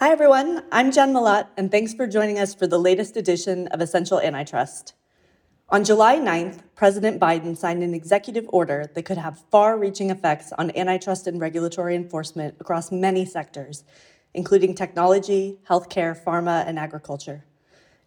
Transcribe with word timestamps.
Hi, 0.00 0.12
everyone. 0.12 0.62
I'm 0.70 0.92
Jenn 0.92 1.12
Mellott, 1.12 1.48
and 1.56 1.72
thanks 1.72 1.92
for 1.92 2.06
joining 2.06 2.38
us 2.38 2.54
for 2.54 2.68
the 2.68 2.78
latest 2.78 3.16
edition 3.16 3.66
of 3.66 3.80
Essential 3.80 4.20
Antitrust. 4.20 4.94
On 5.70 5.82
July 5.82 6.18
9th, 6.18 6.60
President 6.76 7.20
Biden 7.20 7.56
signed 7.56 7.82
an 7.82 7.94
executive 7.94 8.44
order 8.50 8.88
that 8.94 9.02
could 9.02 9.18
have 9.18 9.42
far 9.50 9.76
reaching 9.76 10.10
effects 10.10 10.52
on 10.52 10.70
antitrust 10.76 11.26
and 11.26 11.40
regulatory 11.40 11.96
enforcement 11.96 12.54
across 12.60 12.92
many 12.92 13.24
sectors, 13.24 13.82
including 14.34 14.72
technology, 14.72 15.58
healthcare, 15.68 16.16
pharma, 16.16 16.64
and 16.64 16.78
agriculture. 16.78 17.44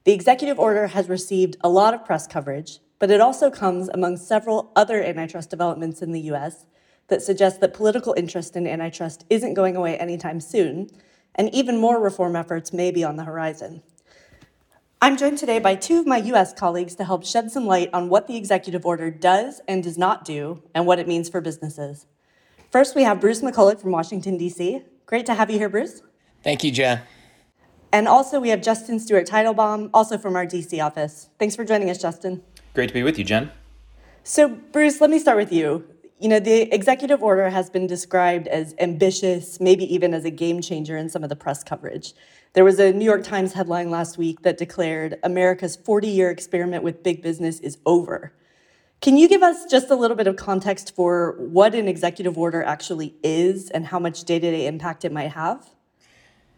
The 0.05 0.13
executive 0.13 0.59
order 0.59 0.87
has 0.87 1.09
received 1.09 1.57
a 1.59 1.67
lot 1.67 1.93
of 1.93 2.05
press 2.05 2.25
coverage, 2.25 2.79
but 2.99 3.11
it 3.11 3.19
also 3.19 3.51
comes 3.51 3.89
among 3.89 4.15
several 4.15 4.71
other 4.77 5.03
antitrust 5.03 5.49
developments 5.49 6.01
in 6.01 6.13
the 6.13 6.21
US 6.31 6.65
that 7.09 7.21
suggest 7.21 7.59
that 7.59 7.73
political 7.73 8.13
interest 8.15 8.55
in 8.55 8.65
antitrust 8.65 9.25
isn't 9.29 9.55
going 9.55 9.75
away 9.75 9.97
anytime 9.97 10.39
soon, 10.39 10.89
and 11.35 11.53
even 11.53 11.77
more 11.77 12.01
reform 12.01 12.35
efforts 12.35 12.73
may 12.73 12.91
be 12.91 13.03
on 13.03 13.15
the 13.15 13.23
horizon. 13.23 13.81
I'm 15.01 15.17
joined 15.17 15.39
today 15.39 15.57
by 15.57 15.75
two 15.75 15.99
of 15.99 16.05
my 16.05 16.17
US 16.17 16.53
colleagues 16.53 16.93
to 16.95 17.03
help 17.03 17.25
shed 17.25 17.51
some 17.51 17.65
light 17.65 17.89
on 17.91 18.07
what 18.07 18.27
the 18.27 18.37
executive 18.37 18.85
order 18.85 19.09
does 19.09 19.59
and 19.67 19.83
does 19.83 19.97
not 19.97 20.23
do, 20.23 20.61
and 20.75 20.85
what 20.85 20.99
it 20.99 21.07
means 21.07 21.27
for 21.27 21.41
businesses. 21.41 22.05
First, 22.69 22.95
we 22.95 23.03
have 23.03 23.19
Bruce 23.19 23.41
McCulloch 23.41 23.81
from 23.81 23.91
Washington, 23.91 24.37
D.C. 24.37 24.83
Great 25.07 25.25
to 25.25 25.33
have 25.33 25.49
you 25.49 25.57
here, 25.57 25.69
Bruce. 25.69 26.03
Thank 26.43 26.63
you, 26.63 26.71
Jenn. 26.71 27.01
And 27.91 28.07
also, 28.07 28.39
we 28.39 28.49
have 28.49 28.61
Justin 28.61 28.99
Stewart 28.99 29.27
Teitelbaum, 29.27 29.89
also 29.93 30.17
from 30.17 30.35
our 30.35 30.45
DC 30.45 30.83
office. 30.85 31.29
Thanks 31.39 31.55
for 31.55 31.65
joining 31.65 31.89
us, 31.89 31.97
Justin. 31.97 32.43
Great 32.73 32.87
to 32.87 32.93
be 32.93 33.03
with 33.03 33.17
you, 33.17 33.25
Jenn. 33.25 33.51
So, 34.23 34.47
Bruce, 34.47 35.01
let 35.01 35.09
me 35.09 35.19
start 35.19 35.37
with 35.37 35.51
you. 35.51 35.83
You 36.21 36.29
know, 36.29 36.39
the 36.39 36.71
executive 36.71 37.23
order 37.23 37.49
has 37.49 37.71
been 37.71 37.87
described 37.87 38.47
as 38.47 38.75
ambitious, 38.77 39.59
maybe 39.59 39.91
even 39.91 40.13
as 40.13 40.23
a 40.23 40.29
game 40.29 40.61
changer 40.61 40.95
in 40.95 41.09
some 41.09 41.23
of 41.23 41.29
the 41.29 41.35
press 41.35 41.63
coverage. 41.63 42.13
There 42.53 42.63
was 42.63 42.79
a 42.79 42.93
New 42.93 43.05
York 43.05 43.23
Times 43.23 43.53
headline 43.53 43.89
last 43.89 44.19
week 44.19 44.43
that 44.43 44.59
declared 44.59 45.17
America's 45.23 45.75
40 45.75 46.07
year 46.07 46.29
experiment 46.29 46.83
with 46.83 47.01
big 47.01 47.23
business 47.23 47.59
is 47.61 47.79
over. 47.87 48.33
Can 49.01 49.17
you 49.17 49.27
give 49.27 49.41
us 49.41 49.65
just 49.65 49.89
a 49.89 49.95
little 49.95 50.15
bit 50.15 50.27
of 50.27 50.35
context 50.35 50.95
for 50.95 51.37
what 51.39 51.73
an 51.73 51.87
executive 51.87 52.37
order 52.37 52.61
actually 52.61 53.15
is 53.23 53.71
and 53.71 53.87
how 53.87 53.97
much 53.97 54.23
day 54.23 54.37
to 54.37 54.51
day 54.51 54.67
impact 54.67 55.03
it 55.03 55.11
might 55.11 55.31
have? 55.31 55.71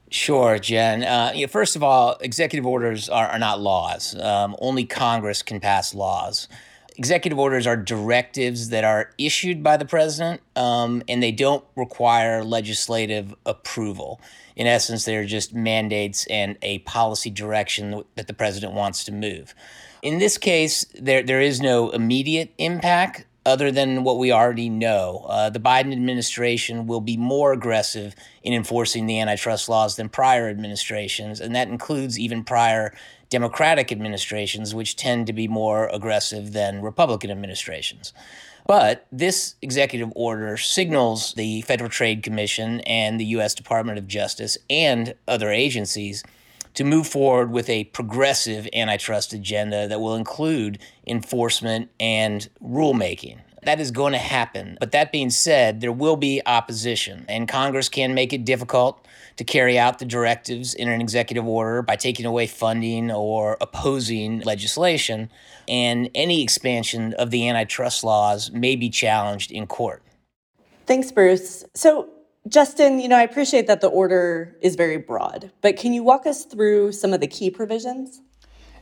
Sure, 0.10 0.60
Jenn. 0.60 1.04
Uh, 1.04 1.32
you 1.34 1.46
know, 1.46 1.48
first 1.48 1.78
of 1.78 1.84
all, 1.84 2.18
executive 2.20 2.66
orders 2.66 3.08
are, 3.08 3.28
are 3.28 3.40
not 3.40 3.62
laws. 3.62 4.14
Um, 4.20 4.58
only 4.60 4.84
Congress 4.84 5.42
can 5.42 5.62
pass 5.62 5.96
laws. 5.96 6.50
Executive 6.96 7.40
orders 7.40 7.66
are 7.66 7.76
directives 7.76 8.70
that 8.70 8.84
are 8.84 9.12
issued 9.18 9.64
by 9.64 9.78
the 9.78 9.86
president, 9.86 10.42
um, 10.56 11.02
and 11.08 11.24
they 11.24 11.32
don't 11.32 11.64
require 11.76 12.44
legislative 12.44 13.34
approval. 13.46 14.22
In 14.56 14.68
essence, 14.68 15.06
they're 15.06 15.26
just 15.26 15.54
mandates 15.54 16.28
and 16.28 16.58
a 16.62 16.80
policy 16.80 17.32
direction 17.32 18.04
that 18.16 18.28
the 18.28 18.34
president 18.34 18.74
wants 18.74 19.04
to 19.06 19.12
move. 19.12 19.56
In 20.04 20.20
this 20.20 20.38
case, 20.38 20.86
there, 21.00 21.24
there 21.24 21.42
is 21.42 21.62
no 21.62 21.90
immediate 21.90 22.54
impact 22.58 23.26
other 23.46 23.72
than 23.72 24.04
what 24.04 24.18
we 24.18 24.32
already 24.32 24.70
know. 24.70 25.26
Uh, 25.28 25.50
the 25.50 25.60
Biden 25.60 25.92
administration 25.92 26.88
will 26.88 27.02
be 27.02 27.18
more 27.18 27.52
aggressive 27.52 28.16
in 28.42 28.54
enforcing 28.54 29.06
the 29.06 29.20
antitrust 29.20 29.68
laws 29.68 29.96
than 29.96 30.10
prior 30.10 30.48
administrations, 30.48 31.42
and 31.42 31.56
that 31.56 31.68
includes 31.68 32.20
even 32.20 32.44
prior 32.44 32.94
Democratic 33.34 33.92
administrations, 33.92 34.76
which 34.76 34.96
tend 34.96 35.26
to 35.26 35.34
be 35.34 35.48
more 35.48 35.88
aggressive 35.88 36.54
than 36.54 36.84
Republican 36.84 37.32
administrations. 37.32 38.14
But 38.68 39.08
this 39.12 39.56
executive 39.60 40.14
order 40.16 40.56
signals 40.56 41.34
the 41.34 41.62
Federal 41.62 41.90
Trade 41.90 42.22
Commission 42.22 42.82
and 42.82 43.20
the 43.20 43.26
U.S. 43.38 43.56
Department 43.56 43.98
of 43.98 44.08
Justice 44.08 44.60
and 44.70 45.16
other 45.28 45.50
agencies 45.50 46.24
to 46.76 46.84
move 46.84 47.08
forward 47.08 47.50
with 47.50 47.72
a 47.72 47.86
progressive 47.86 48.68
antitrust 48.72 49.34
agenda 49.34 49.88
that 49.88 50.00
will 50.00 50.14
include 50.14 50.78
enforcement 51.08 51.90
and 52.00 52.48
rulemaking. 52.64 53.40
That 53.66 53.80
is 53.80 53.92
going 53.92 54.14
to 54.14 54.20
happen. 54.20 54.78
But 54.80 54.92
that 54.92 55.12
being 55.12 55.30
said, 55.30 55.82
there 55.82 55.92
will 55.92 56.18
be 56.18 56.42
opposition, 56.46 57.26
and 57.30 57.48
Congress 57.48 57.90
can 57.90 58.14
make 58.14 58.34
it 58.34 58.46
difficult 58.46 59.06
to 59.38 59.44
carry 59.44 59.80
out 59.80 60.00
the 60.00 60.06
directives 60.06 60.74
in 60.74 60.90
an 60.90 61.02
executive 61.02 61.46
order 61.46 61.82
by 61.82 61.96
taking 61.96 62.26
away 62.26 62.48
funding 62.48 63.12
or 63.12 63.58
opposing 63.62 64.42
legislation. 64.42 65.30
And 65.68 66.10
any 66.14 66.44
expansion 66.44 67.14
of 67.14 67.32
the 67.32 67.48
antitrust 67.48 68.04
laws 68.04 68.52
may 68.52 68.76
be 68.76 68.90
challenged 68.90 69.52
in 69.52 69.66
court. 69.66 70.04
Thanks, 70.86 71.12
Bruce. 71.12 71.64
So, 71.74 72.10
Justin, 72.48 73.00
you 73.00 73.08
know, 73.08 73.16
I 73.18 73.24
appreciate 73.24 73.68
that 73.68 73.80
the 73.80 73.88
order 73.88 74.58
is 74.62 74.76
very 74.76 74.98
broad, 74.98 75.52
but 75.62 75.78
can 75.78 75.94
you 75.94 76.04
walk 76.04 76.28
us 76.28 76.44
through 76.44 76.92
some 76.92 77.14
of 77.14 77.22
the 77.22 77.28
key 77.28 77.50
provisions? 77.50 78.22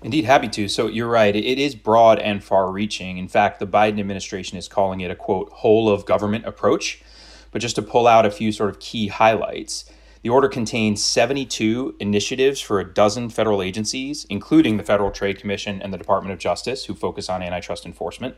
Indeed, 0.03 0.25
happy 0.25 0.47
to. 0.49 0.67
So 0.67 0.87
you're 0.87 1.07
right, 1.07 1.35
it 1.35 1.59
is 1.59 1.75
broad 1.75 2.17
and 2.17 2.43
far 2.43 2.71
reaching. 2.71 3.17
In 3.17 3.27
fact, 3.27 3.59
the 3.59 3.67
Biden 3.67 3.99
administration 3.99 4.57
is 4.57 4.67
calling 4.67 5.01
it 5.01 5.11
a 5.11 5.15
quote, 5.15 5.51
whole 5.51 5.89
of 5.89 6.05
government 6.05 6.45
approach. 6.45 7.03
But 7.51 7.61
just 7.61 7.75
to 7.75 7.81
pull 7.81 8.07
out 8.07 8.25
a 8.25 8.31
few 8.31 8.51
sort 8.51 8.71
of 8.71 8.79
key 8.79 9.09
highlights, 9.09 9.85
the 10.23 10.29
order 10.29 10.47
contains 10.47 11.03
72 11.03 11.95
initiatives 11.99 12.61
for 12.61 12.79
a 12.79 12.93
dozen 12.93 13.29
federal 13.29 13.61
agencies, 13.61 14.25
including 14.29 14.77
the 14.77 14.83
Federal 14.83 15.11
Trade 15.11 15.39
Commission 15.39 15.81
and 15.81 15.93
the 15.93 15.97
Department 15.97 16.33
of 16.33 16.39
Justice, 16.39 16.85
who 16.85 16.93
focus 16.95 17.29
on 17.29 17.43
antitrust 17.43 17.85
enforcement. 17.85 18.35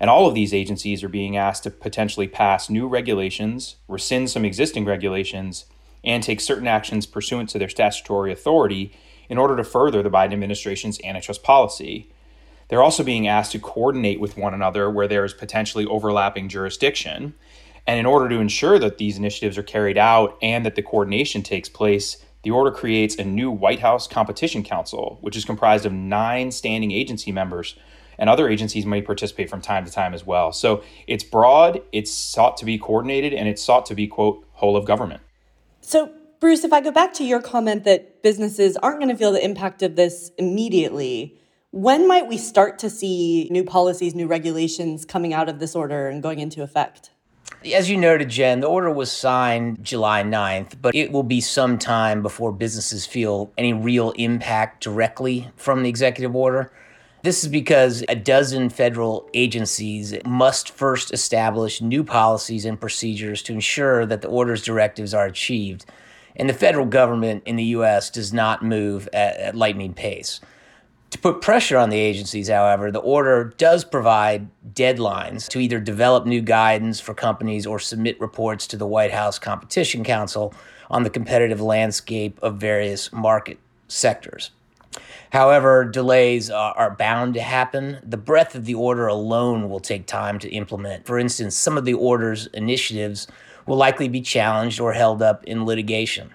And 0.00 0.10
all 0.10 0.26
of 0.26 0.34
these 0.34 0.54
agencies 0.54 1.02
are 1.02 1.08
being 1.08 1.36
asked 1.36 1.64
to 1.64 1.70
potentially 1.70 2.28
pass 2.28 2.70
new 2.70 2.86
regulations, 2.86 3.76
rescind 3.88 4.30
some 4.30 4.44
existing 4.44 4.84
regulations, 4.84 5.66
and 6.04 6.22
take 6.22 6.40
certain 6.40 6.68
actions 6.68 7.06
pursuant 7.06 7.48
to 7.50 7.58
their 7.58 7.68
statutory 7.68 8.32
authority 8.32 8.92
in 9.28 9.38
order 9.38 9.56
to 9.56 9.64
further 9.64 10.02
the 10.02 10.10
Biden 10.10 10.32
administration's 10.32 11.00
antitrust 11.04 11.42
policy. 11.42 12.10
They're 12.68 12.82
also 12.82 13.02
being 13.02 13.26
asked 13.26 13.52
to 13.52 13.58
coordinate 13.58 14.20
with 14.20 14.36
one 14.36 14.54
another 14.54 14.90
where 14.90 15.08
there 15.08 15.24
is 15.24 15.32
potentially 15.32 15.86
overlapping 15.86 16.48
jurisdiction. 16.48 17.34
And 17.86 17.98
in 17.98 18.06
order 18.06 18.28
to 18.28 18.40
ensure 18.40 18.78
that 18.78 18.98
these 18.98 19.16
initiatives 19.16 19.56
are 19.56 19.62
carried 19.62 19.96
out 19.96 20.36
and 20.42 20.66
that 20.66 20.74
the 20.74 20.82
coordination 20.82 21.42
takes 21.42 21.68
place, 21.68 22.18
the 22.42 22.50
order 22.50 22.70
creates 22.70 23.16
a 23.16 23.24
new 23.24 23.50
White 23.50 23.80
House 23.80 24.06
Competition 24.06 24.62
Council, 24.62 25.18
which 25.22 25.36
is 25.36 25.44
comprised 25.44 25.86
of 25.86 25.92
nine 25.92 26.50
standing 26.50 26.92
agency 26.92 27.32
members 27.32 27.74
and 28.18 28.28
other 28.28 28.48
agencies 28.48 28.84
may 28.84 29.00
participate 29.00 29.48
from 29.48 29.60
time 29.60 29.84
to 29.84 29.92
time 29.92 30.12
as 30.12 30.26
well. 30.26 30.52
So 30.52 30.82
it's 31.06 31.24
broad, 31.24 31.80
it's 31.92 32.10
sought 32.10 32.56
to 32.58 32.64
be 32.64 32.76
coordinated, 32.76 33.32
and 33.32 33.48
it's 33.48 33.62
sought 33.62 33.86
to 33.86 33.94
be, 33.94 34.06
quote, 34.06 34.44
whole 34.54 34.76
of 34.76 34.84
government. 34.84 35.22
So, 35.80 36.12
Bruce, 36.40 36.62
if 36.62 36.72
I 36.72 36.80
go 36.80 36.92
back 36.92 37.12
to 37.14 37.24
your 37.24 37.42
comment 37.42 37.82
that 37.82 38.22
businesses 38.22 38.76
aren't 38.76 38.98
going 39.00 39.08
to 39.08 39.16
feel 39.16 39.32
the 39.32 39.44
impact 39.44 39.82
of 39.82 39.96
this 39.96 40.30
immediately, 40.38 41.36
when 41.72 42.06
might 42.06 42.28
we 42.28 42.36
start 42.36 42.78
to 42.78 42.88
see 42.88 43.48
new 43.50 43.64
policies, 43.64 44.14
new 44.14 44.28
regulations 44.28 45.04
coming 45.04 45.34
out 45.34 45.48
of 45.48 45.58
this 45.58 45.74
order 45.74 46.06
and 46.06 46.22
going 46.22 46.38
into 46.38 46.62
effect? 46.62 47.10
As 47.74 47.90
you 47.90 47.96
noted, 47.96 48.28
Jenn, 48.28 48.60
the 48.60 48.68
order 48.68 48.88
was 48.88 49.10
signed 49.10 49.82
July 49.82 50.22
9th, 50.22 50.80
but 50.80 50.94
it 50.94 51.10
will 51.10 51.24
be 51.24 51.40
some 51.40 51.76
time 51.76 52.22
before 52.22 52.52
businesses 52.52 53.04
feel 53.04 53.52
any 53.58 53.72
real 53.72 54.12
impact 54.12 54.84
directly 54.84 55.50
from 55.56 55.82
the 55.82 55.88
executive 55.88 56.36
order. 56.36 56.70
This 57.24 57.42
is 57.42 57.48
because 57.48 58.04
a 58.08 58.14
dozen 58.14 58.68
federal 58.68 59.28
agencies 59.34 60.14
must 60.24 60.70
first 60.70 61.12
establish 61.12 61.82
new 61.82 62.04
policies 62.04 62.64
and 62.64 62.80
procedures 62.80 63.42
to 63.42 63.54
ensure 63.54 64.06
that 64.06 64.22
the 64.22 64.28
order's 64.28 64.62
directives 64.62 65.12
are 65.12 65.26
achieved. 65.26 65.84
And 66.38 66.48
the 66.48 66.54
federal 66.54 66.86
government 66.86 67.42
in 67.46 67.56
the 67.56 67.64
U.S. 67.64 68.10
does 68.10 68.32
not 68.32 68.62
move 68.62 69.08
at, 69.12 69.36
at 69.36 69.54
lightning 69.54 69.92
pace. 69.92 70.40
To 71.10 71.18
put 71.18 71.40
pressure 71.40 71.78
on 71.78 71.88
the 71.88 71.98
agencies, 71.98 72.48
however, 72.48 72.90
the 72.90 72.98
order 72.98 73.54
does 73.56 73.82
provide 73.82 74.48
deadlines 74.74 75.48
to 75.48 75.58
either 75.58 75.80
develop 75.80 76.26
new 76.26 76.42
guidance 76.42 77.00
for 77.00 77.14
companies 77.14 77.66
or 77.66 77.78
submit 77.78 78.20
reports 78.20 78.66
to 78.68 78.76
the 78.76 78.86
White 78.86 79.12
House 79.12 79.38
Competition 79.38 80.04
Council 80.04 80.52
on 80.90 81.04
the 81.04 81.10
competitive 81.10 81.62
landscape 81.62 82.38
of 82.42 82.58
various 82.58 83.10
market 83.10 83.58
sectors. 83.88 84.50
However, 85.30 85.84
delays 85.84 86.50
are, 86.50 86.74
are, 86.76 86.94
bound 86.94 87.34
to 87.34 87.40
happen. 87.40 87.98
The 88.02 88.16
breadth 88.16 88.54
of 88.54 88.64
the 88.64 88.74
order 88.74 89.06
alone 89.06 89.68
will 89.68 89.80
take 89.80 90.06
time 90.06 90.38
to 90.40 90.48
implement. 90.48 91.06
For 91.06 91.18
instance, 91.18 91.56
some 91.56 91.76
of 91.76 91.84
the 91.84 91.94
order's 91.94 92.46
initiatives 92.48 93.28
will 93.68 93.76
likely 93.76 94.08
be 94.08 94.22
challenged 94.22 94.80
or 94.80 94.94
held 94.94 95.20
up 95.20 95.44
in 95.44 95.66
litigation. 95.66 96.30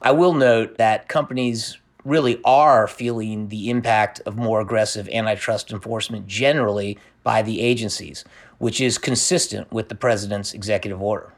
I 0.00 0.12
will 0.12 0.32
note 0.32 0.78
that 0.78 1.06
companies 1.06 1.76
really 2.04 2.40
are 2.44 2.88
feeling 2.88 3.48
the 3.48 3.68
impact 3.68 4.22
of 4.24 4.36
more 4.36 4.62
aggressive 4.62 5.06
antitrust 5.10 5.70
enforcement 5.70 6.26
generally 6.26 6.96
by 7.22 7.42
the 7.42 7.60
agencies, 7.60 8.24
which 8.56 8.80
is 8.80 8.96
consistent 8.96 9.70
with 9.70 9.90
the 9.90 9.94
president's 9.94 10.54
executive 10.54 11.02
order. 11.02 11.30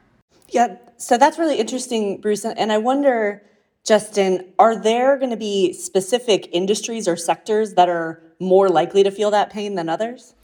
Yeah, 0.50 0.76
so 0.96 1.18
that's 1.18 1.36
really 1.36 1.56
interesting, 1.56 2.20
Bruce. 2.20 2.44
And 2.44 2.70
I 2.70 2.78
wonder 2.78 3.42
Justin, 3.84 4.52
are 4.58 4.80
there 4.80 5.16
going 5.16 5.30
to 5.30 5.36
be 5.36 5.72
specific 5.72 6.48
industries 6.52 7.08
or 7.08 7.16
sectors 7.16 7.74
that 7.74 7.88
are 7.88 8.22
more 8.38 8.68
likely 8.68 9.02
to 9.02 9.10
feel 9.10 9.30
that 9.32 9.50
pain 9.50 9.74
than 9.74 9.88
others? 9.88 10.34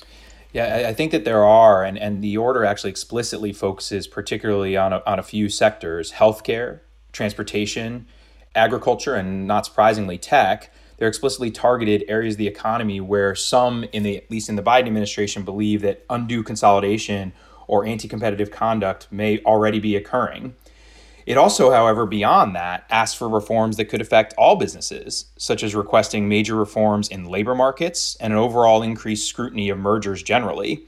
Yeah, 0.57 0.89
I 0.89 0.95
think 0.95 1.13
that 1.13 1.27
there 1.27 1.45
are, 1.45 1.85
and, 1.85 1.99
and 1.99 2.25
the 2.25 2.39
order 2.39 2.65
actually 2.65 2.89
explicitly 2.89 3.53
focuses 3.53 4.07
particularly 4.07 4.75
on 4.75 4.95
a, 4.95 5.03
on 5.07 5.19
a 5.19 5.23
few 5.23 5.51
sectors 5.51 6.13
healthcare, 6.13 6.81
transportation, 7.13 8.07
agriculture 8.55 9.15
and 9.15 9.47
not 9.47 9.67
surprisingly 9.67 10.17
tech, 10.17 10.73
they're 10.97 11.09
explicitly 11.09 11.51
targeted 11.51 12.05
areas 12.09 12.37
of 12.37 12.39
the 12.39 12.47
economy 12.47 13.03
where 13.03 13.35
some 13.35 13.85
in 13.93 14.03
the 14.03 14.17
at 14.17 14.31
least 14.31 14.49
in 14.49 14.57
the 14.57 14.63
Biden 14.63 14.87
administration 14.87 15.43
believe 15.43 15.83
that 15.83 16.07
undue 16.09 16.43
consolidation 16.43 17.35
or 17.67 17.85
anti-competitive 17.85 18.51
conduct 18.51 19.09
may 19.11 19.41
already 19.41 19.79
be 19.79 19.95
occurring. 19.95 20.55
It 21.27 21.37
also, 21.37 21.73
however, 21.73 22.07
beyond 22.07 22.55
that, 22.55 22.87
asks 22.89 23.19
for 23.19 23.29
reforms 23.29 23.77
that 23.77 23.87
could 23.87 24.01
affect 24.01 24.33
all 24.39 24.55
businesses, 24.55 25.27
such 25.37 25.65
as 25.65 25.75
requesting 25.75 26.29
major 26.29 26.55
reforms 26.55 27.09
in 27.09 27.25
labor 27.25 27.55
markets 27.55 28.17
and 28.21 28.33
an 28.33 28.39
overall 28.39 28.81
increased 28.81 29.29
scrutiny 29.29 29.69
of 29.69 29.77
mergers 29.77 30.23
generally. 30.23 30.87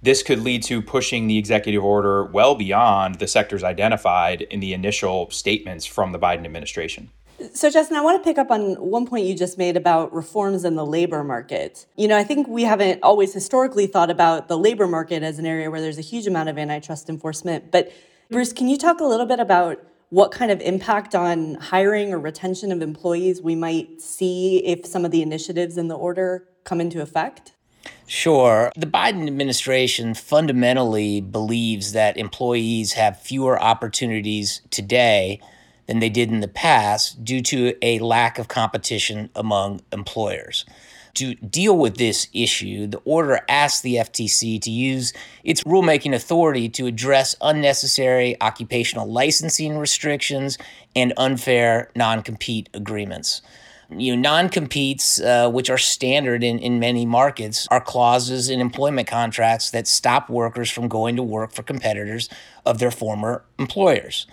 This 0.00 0.22
could 0.22 0.40
lead 0.40 0.62
to 0.64 0.80
pushing 0.80 1.26
the 1.26 1.36
executive 1.36 1.84
order 1.84 2.24
well 2.24 2.54
beyond 2.54 3.16
the 3.16 3.28
sectors 3.28 3.62
identified 3.62 4.42
in 4.42 4.60
the 4.60 4.72
initial 4.72 5.30
statements 5.30 5.84
from 5.84 6.12
the 6.12 6.18
Biden 6.18 6.46
administration. 6.46 7.10
So, 7.52 7.68
Justin, 7.68 7.98
I 7.98 8.00
want 8.00 8.22
to 8.22 8.26
pick 8.26 8.38
up 8.38 8.50
on 8.50 8.76
one 8.76 9.06
point 9.06 9.26
you 9.26 9.36
just 9.36 9.58
made 9.58 9.76
about 9.76 10.10
reforms 10.14 10.64
in 10.64 10.74
the 10.74 10.86
labor 10.86 11.22
market. 11.22 11.84
You 11.96 12.08
know, 12.08 12.16
I 12.16 12.24
think 12.24 12.48
we 12.48 12.62
haven't 12.62 13.02
always 13.02 13.34
historically 13.34 13.86
thought 13.86 14.10
about 14.10 14.48
the 14.48 14.56
labor 14.56 14.86
market 14.86 15.22
as 15.22 15.38
an 15.38 15.44
area 15.44 15.70
where 15.70 15.82
there's 15.82 15.98
a 15.98 16.02
huge 16.02 16.26
amount 16.26 16.48
of 16.48 16.56
antitrust 16.56 17.10
enforcement. 17.10 17.70
But, 17.70 17.92
Bruce, 18.28 18.52
can 18.52 18.68
you 18.68 18.76
talk 18.76 18.98
a 19.00 19.04
little 19.04 19.26
bit 19.26 19.38
about 19.38 19.80
what 20.10 20.32
kind 20.32 20.50
of 20.50 20.60
impact 20.60 21.14
on 21.14 21.54
hiring 21.54 22.12
or 22.12 22.18
retention 22.18 22.72
of 22.72 22.82
employees 22.82 23.40
we 23.40 23.54
might 23.54 24.00
see 24.00 24.58
if 24.64 24.84
some 24.84 25.04
of 25.04 25.12
the 25.12 25.22
initiatives 25.22 25.78
in 25.78 25.86
the 25.86 25.94
order 25.94 26.48
come 26.64 26.80
into 26.80 27.00
effect? 27.00 27.52
Sure. 28.08 28.72
The 28.76 28.86
Biden 28.86 29.28
administration 29.28 30.14
fundamentally 30.14 31.20
believes 31.20 31.92
that 31.92 32.16
employees 32.16 32.94
have 32.94 33.20
fewer 33.20 33.60
opportunities 33.62 34.60
today 34.70 35.40
than 35.86 36.00
they 36.00 36.08
did 36.08 36.30
in 36.30 36.40
the 36.40 36.48
past 36.48 37.24
due 37.24 37.42
to 37.42 37.74
a 37.80 38.00
lack 38.00 38.40
of 38.40 38.48
competition 38.48 39.30
among 39.36 39.82
employers. 39.92 40.64
To 41.16 41.34
deal 41.34 41.78
with 41.78 41.96
this 41.96 42.28
issue, 42.34 42.86
the 42.86 42.98
order 43.06 43.40
asks 43.48 43.80
the 43.80 43.94
FTC 43.94 44.60
to 44.60 44.70
use 44.70 45.14
its 45.44 45.64
rulemaking 45.64 46.14
authority 46.14 46.68
to 46.68 46.84
address 46.84 47.34
unnecessary 47.40 48.36
occupational 48.42 49.10
licensing 49.10 49.78
restrictions 49.78 50.58
and 50.94 51.14
unfair 51.16 51.90
non 51.96 52.22
compete 52.22 52.68
agreements. 52.74 53.40
You 53.88 54.16
know, 54.16 54.20
non-competes, 54.20 55.20
uh, 55.20 55.48
which 55.48 55.70
are 55.70 55.78
standard 55.78 56.42
in, 56.42 56.58
in 56.58 56.80
many 56.80 57.06
markets, 57.06 57.68
are 57.70 57.80
clauses 57.80 58.50
in 58.50 58.60
employment 58.60 59.06
contracts 59.06 59.70
that 59.70 59.86
stop 59.86 60.28
workers 60.28 60.70
from 60.70 60.88
going 60.88 61.14
to 61.16 61.22
work 61.22 61.52
for 61.52 61.62
competitors 61.62 62.28
of 62.66 62.78
their 62.78 62.90
former 62.90 63.44
employers. 63.58 64.26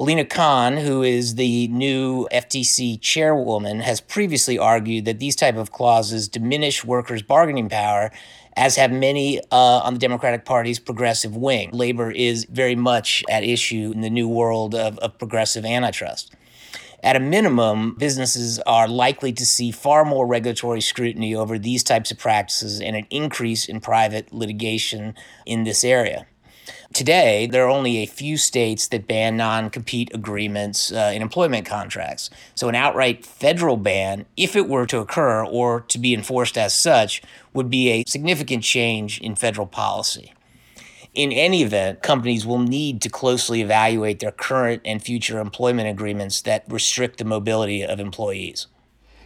Lina 0.00 0.24
Khan, 0.24 0.78
who 0.78 1.02
is 1.02 1.34
the 1.34 1.68
new 1.68 2.26
FTC 2.32 2.98
chairwoman, 3.02 3.80
has 3.80 4.00
previously 4.00 4.58
argued 4.58 5.04
that 5.04 5.18
these 5.18 5.36
type 5.36 5.56
of 5.56 5.72
clauses 5.72 6.26
diminish 6.26 6.82
workers' 6.82 7.20
bargaining 7.20 7.68
power 7.68 8.10
as 8.56 8.76
have 8.76 8.90
many 8.90 9.40
uh, 9.50 9.80
on 9.84 9.92
the 9.92 10.00
Democratic 10.00 10.46
Party's 10.46 10.78
progressive 10.78 11.36
wing. 11.36 11.68
Labor 11.72 12.10
is 12.10 12.46
very 12.46 12.74
much 12.74 13.22
at 13.28 13.44
issue 13.44 13.92
in 13.94 14.00
the 14.00 14.08
new 14.08 14.26
world 14.26 14.74
of, 14.74 14.96
of 15.00 15.18
progressive 15.18 15.66
antitrust. 15.66 16.34
At 17.02 17.16
a 17.16 17.20
minimum, 17.20 17.94
businesses 17.96 18.58
are 18.60 18.88
likely 18.88 19.34
to 19.34 19.44
see 19.44 19.70
far 19.70 20.06
more 20.06 20.26
regulatory 20.26 20.80
scrutiny 20.80 21.34
over 21.34 21.58
these 21.58 21.82
types 21.82 22.10
of 22.10 22.18
practices 22.18 22.80
and 22.80 22.96
an 22.96 23.06
increase 23.10 23.68
in 23.68 23.80
private 23.80 24.32
litigation 24.32 25.14
in 25.44 25.64
this 25.64 25.84
area. 25.84 26.24
Today, 26.92 27.46
there 27.46 27.64
are 27.64 27.70
only 27.70 27.98
a 27.98 28.06
few 28.06 28.36
states 28.36 28.88
that 28.88 29.06
ban 29.06 29.36
non 29.36 29.70
compete 29.70 30.10
agreements 30.14 30.92
uh, 30.92 31.12
in 31.14 31.22
employment 31.22 31.66
contracts. 31.66 32.30
So, 32.54 32.68
an 32.68 32.74
outright 32.74 33.24
federal 33.24 33.76
ban, 33.76 34.26
if 34.36 34.56
it 34.56 34.68
were 34.68 34.86
to 34.86 34.98
occur 34.98 35.44
or 35.44 35.82
to 35.82 35.98
be 35.98 36.14
enforced 36.14 36.58
as 36.58 36.74
such, 36.74 37.22
would 37.52 37.70
be 37.70 37.90
a 37.90 38.04
significant 38.06 38.64
change 38.64 39.20
in 39.20 39.34
federal 39.34 39.66
policy 39.66 40.32
in 41.14 41.32
any 41.32 41.62
event, 41.62 42.02
companies 42.02 42.46
will 42.46 42.60
need 42.60 43.02
to 43.02 43.08
closely 43.08 43.60
evaluate 43.60 44.20
their 44.20 44.30
current 44.30 44.82
and 44.84 45.02
future 45.02 45.40
employment 45.40 45.88
agreements 45.88 46.40
that 46.42 46.64
restrict 46.68 47.18
the 47.18 47.24
mobility 47.24 47.82
of 47.84 47.98
employees. 47.98 48.66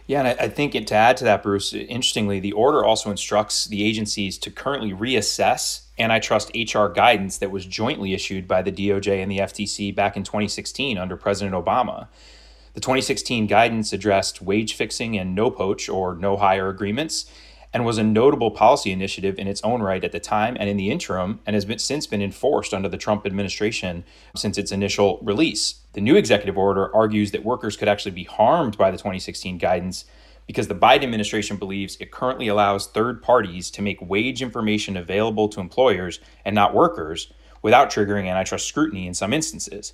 Yeah, 0.07 0.19
and 0.19 0.27
I, 0.27 0.45
I 0.45 0.49
think 0.49 0.75
it, 0.75 0.85
to 0.87 0.95
add 0.95 1.17
to 1.17 1.23
that, 1.23 1.41
Bruce, 1.41 1.73
interestingly, 1.73 2.39
the 2.39 2.51
order 2.51 2.85
also 2.85 3.09
instructs 3.09 3.65
the 3.65 3.83
agencies 3.83 4.37
to 4.39 4.51
currently 4.51 4.91
reassess 4.91 5.81
antitrust 5.97 6.51
HR 6.55 6.87
guidance 6.87 7.37
that 7.37 7.51
was 7.51 7.65
jointly 7.65 8.13
issued 8.13 8.47
by 8.47 8.61
the 8.61 8.71
DOJ 8.71 9.21
and 9.21 9.31
the 9.31 9.39
FTC 9.39 9.95
back 9.95 10.15
in 10.15 10.23
2016 10.23 10.97
under 10.97 11.17
President 11.17 11.55
Obama. 11.55 12.07
The 12.73 12.81
2016 12.81 13.47
guidance 13.47 13.93
addressed 13.93 14.41
wage 14.41 14.73
fixing 14.73 15.17
and 15.17 15.33
no 15.33 15.49
poach 15.49 15.87
or 15.87 16.13
no 16.13 16.35
hire 16.35 16.69
agreements 16.69 17.25
and 17.75 17.83
was 17.83 17.97
a 17.97 18.03
notable 18.03 18.51
policy 18.51 18.89
initiative 18.89 19.37
in 19.37 19.49
its 19.49 19.61
own 19.61 19.81
right 19.81 20.05
at 20.05 20.13
the 20.13 20.19
time 20.19 20.55
and 20.57 20.69
in 20.69 20.77
the 20.77 20.89
interim, 20.89 21.41
and 21.45 21.55
has 21.55 21.65
been, 21.65 21.77
since 21.77 22.07
been 22.07 22.21
enforced 22.21 22.73
under 22.73 22.87
the 22.87 22.97
Trump 22.97 23.25
administration 23.25 24.05
since 24.33 24.57
its 24.57 24.71
initial 24.71 25.19
release. 25.21 25.81
The 25.91 25.99
new 25.99 26.15
executive 26.15 26.57
order 26.57 26.95
argues 26.95 27.31
that 27.31 27.43
workers 27.43 27.75
could 27.75 27.89
actually 27.89 28.13
be 28.13 28.23
harmed 28.23 28.77
by 28.77 28.91
the 28.91 28.97
2016 28.97 29.57
guidance 29.57 30.05
because 30.47 30.69
the 30.69 30.73
Biden 30.73 31.03
administration 31.03 31.57
believes 31.57 31.97
it 31.99 32.11
currently 32.11 32.47
allows 32.47 32.87
third 32.87 33.21
parties 33.21 33.69
to 33.71 33.81
make 33.81 33.99
wage 34.01 34.41
information 34.41 34.95
available 34.95 35.49
to 35.49 35.59
employers 35.59 36.21
and 36.45 36.55
not 36.55 36.73
workers 36.73 37.33
without 37.61 37.89
triggering 37.89 38.29
antitrust 38.29 38.69
scrutiny 38.69 39.05
in 39.05 39.13
some 39.13 39.33
instances. 39.33 39.91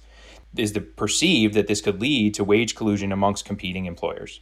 Is 0.56 0.74
the 0.74 0.81
perceived 0.81 1.56
that 1.56 1.66
this 1.66 1.81
could 1.81 2.00
lead 2.00 2.36
to 2.36 2.44
wage 2.44 2.75
collusion 2.75 3.12
amongst 3.12 3.44
competing 3.44 3.88
employers. 3.88 4.39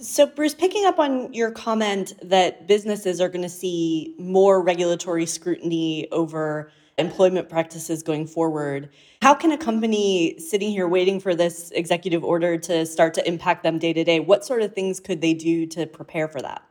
So, 0.00 0.26
Bruce, 0.26 0.54
picking 0.54 0.84
up 0.86 0.98
on 0.98 1.32
your 1.32 1.52
comment 1.52 2.14
that 2.20 2.66
businesses 2.66 3.20
are 3.20 3.28
going 3.28 3.42
to 3.42 3.48
see 3.48 4.14
more 4.18 4.60
regulatory 4.60 5.24
scrutiny 5.24 6.10
over 6.10 6.72
employment 6.98 7.48
practices 7.48 8.02
going 8.02 8.26
forward, 8.26 8.88
how 9.22 9.34
can 9.34 9.52
a 9.52 9.58
company 9.58 10.36
sitting 10.38 10.70
here 10.70 10.88
waiting 10.88 11.20
for 11.20 11.34
this 11.34 11.70
executive 11.70 12.24
order 12.24 12.58
to 12.58 12.84
start 12.86 13.14
to 13.14 13.26
impact 13.26 13.62
them 13.62 13.78
day 13.78 13.92
to 13.92 14.02
day? 14.02 14.18
What 14.18 14.44
sort 14.44 14.62
of 14.62 14.74
things 14.74 14.98
could 14.98 15.20
they 15.20 15.32
do 15.32 15.64
to 15.66 15.86
prepare 15.86 16.26
for 16.26 16.42
that? 16.42 16.62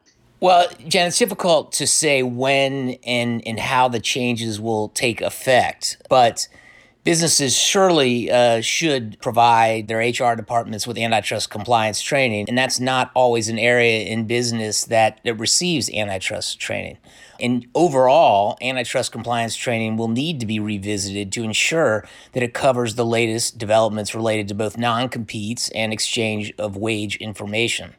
Well, 0.42 0.68
Jenn, 0.90 1.08
it's 1.08 1.18
difficult 1.18 1.72
to 1.74 1.88
say 1.88 2.24
when 2.24 2.98
and, 3.06 3.42
and 3.48 3.58
how 3.58 3.88
the 3.88 4.02
changes 4.02 4.60
will 4.60 4.90
take 4.90 5.22
effect, 5.22 6.02
but 6.10 6.50
businesses 7.04 7.56
surely 7.56 8.31
uh, 8.31 8.62
should 8.62 9.19
provide 9.19 9.88
their 9.88 10.00
HR 10.00 10.36
departments 10.36 10.88
with 10.88 10.98
antitrust 10.98 11.50
compliance 11.50 12.02
training, 12.02 12.45
and 12.48 12.57
that's 12.57 12.80
not 12.80 13.12
always 13.14 13.50
an 13.50 13.60
area 13.60 14.06
in 14.06 14.26
business 14.26 14.86
that, 14.86 15.19
that 15.24 15.36
receives 15.36 15.90
antitrust 15.92 16.60
training. 16.60 16.98
And 17.40 17.68
overall, 17.76 18.57
antitrust 18.62 19.12
compliance 19.12 19.56
training 19.56 19.98
will 19.98 20.07
need 20.07 20.40
to 20.40 20.45
be 20.45 20.60
revisited 20.60 21.31
to 21.33 21.44
ensure 21.44 22.07
that 22.31 22.44
it 22.44 22.54
covers 22.54 22.95
the 22.95 23.06
latest 23.06 23.57
developments 23.57 24.16
related 24.16 24.48
to 24.50 24.56
both 24.56 24.78
non 24.78 25.10
competes 25.10 25.69
and 25.69 25.92
exchange 25.92 26.54
of 26.57 26.78
wage 26.78 27.18
information. 27.18 27.95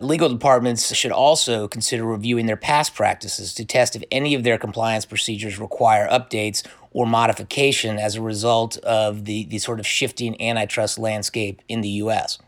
Legal 0.00 0.28
departments 0.28 0.92
should 0.96 1.12
also 1.12 1.68
consider 1.68 2.04
reviewing 2.04 2.46
their 2.46 2.56
past 2.56 2.92
practices 2.92 3.54
to 3.54 3.64
test 3.64 3.94
if 3.94 4.02
any 4.10 4.34
of 4.34 4.42
their 4.42 4.58
compliance 4.58 5.04
procedures 5.04 5.60
require 5.60 6.08
updates 6.08 6.66
or 6.92 7.06
modification 7.06 7.98
as 7.98 8.16
a 8.16 8.22
result 8.22 8.76
of 8.78 9.24
the, 9.24 9.44
the 9.44 9.58
sort 9.58 9.80
of 9.80 9.86
shifting 9.86 10.40
antitrust 10.40 10.98
landscape 10.98 11.62
in 11.68 11.80
the 11.80 11.88
US. 11.88 12.38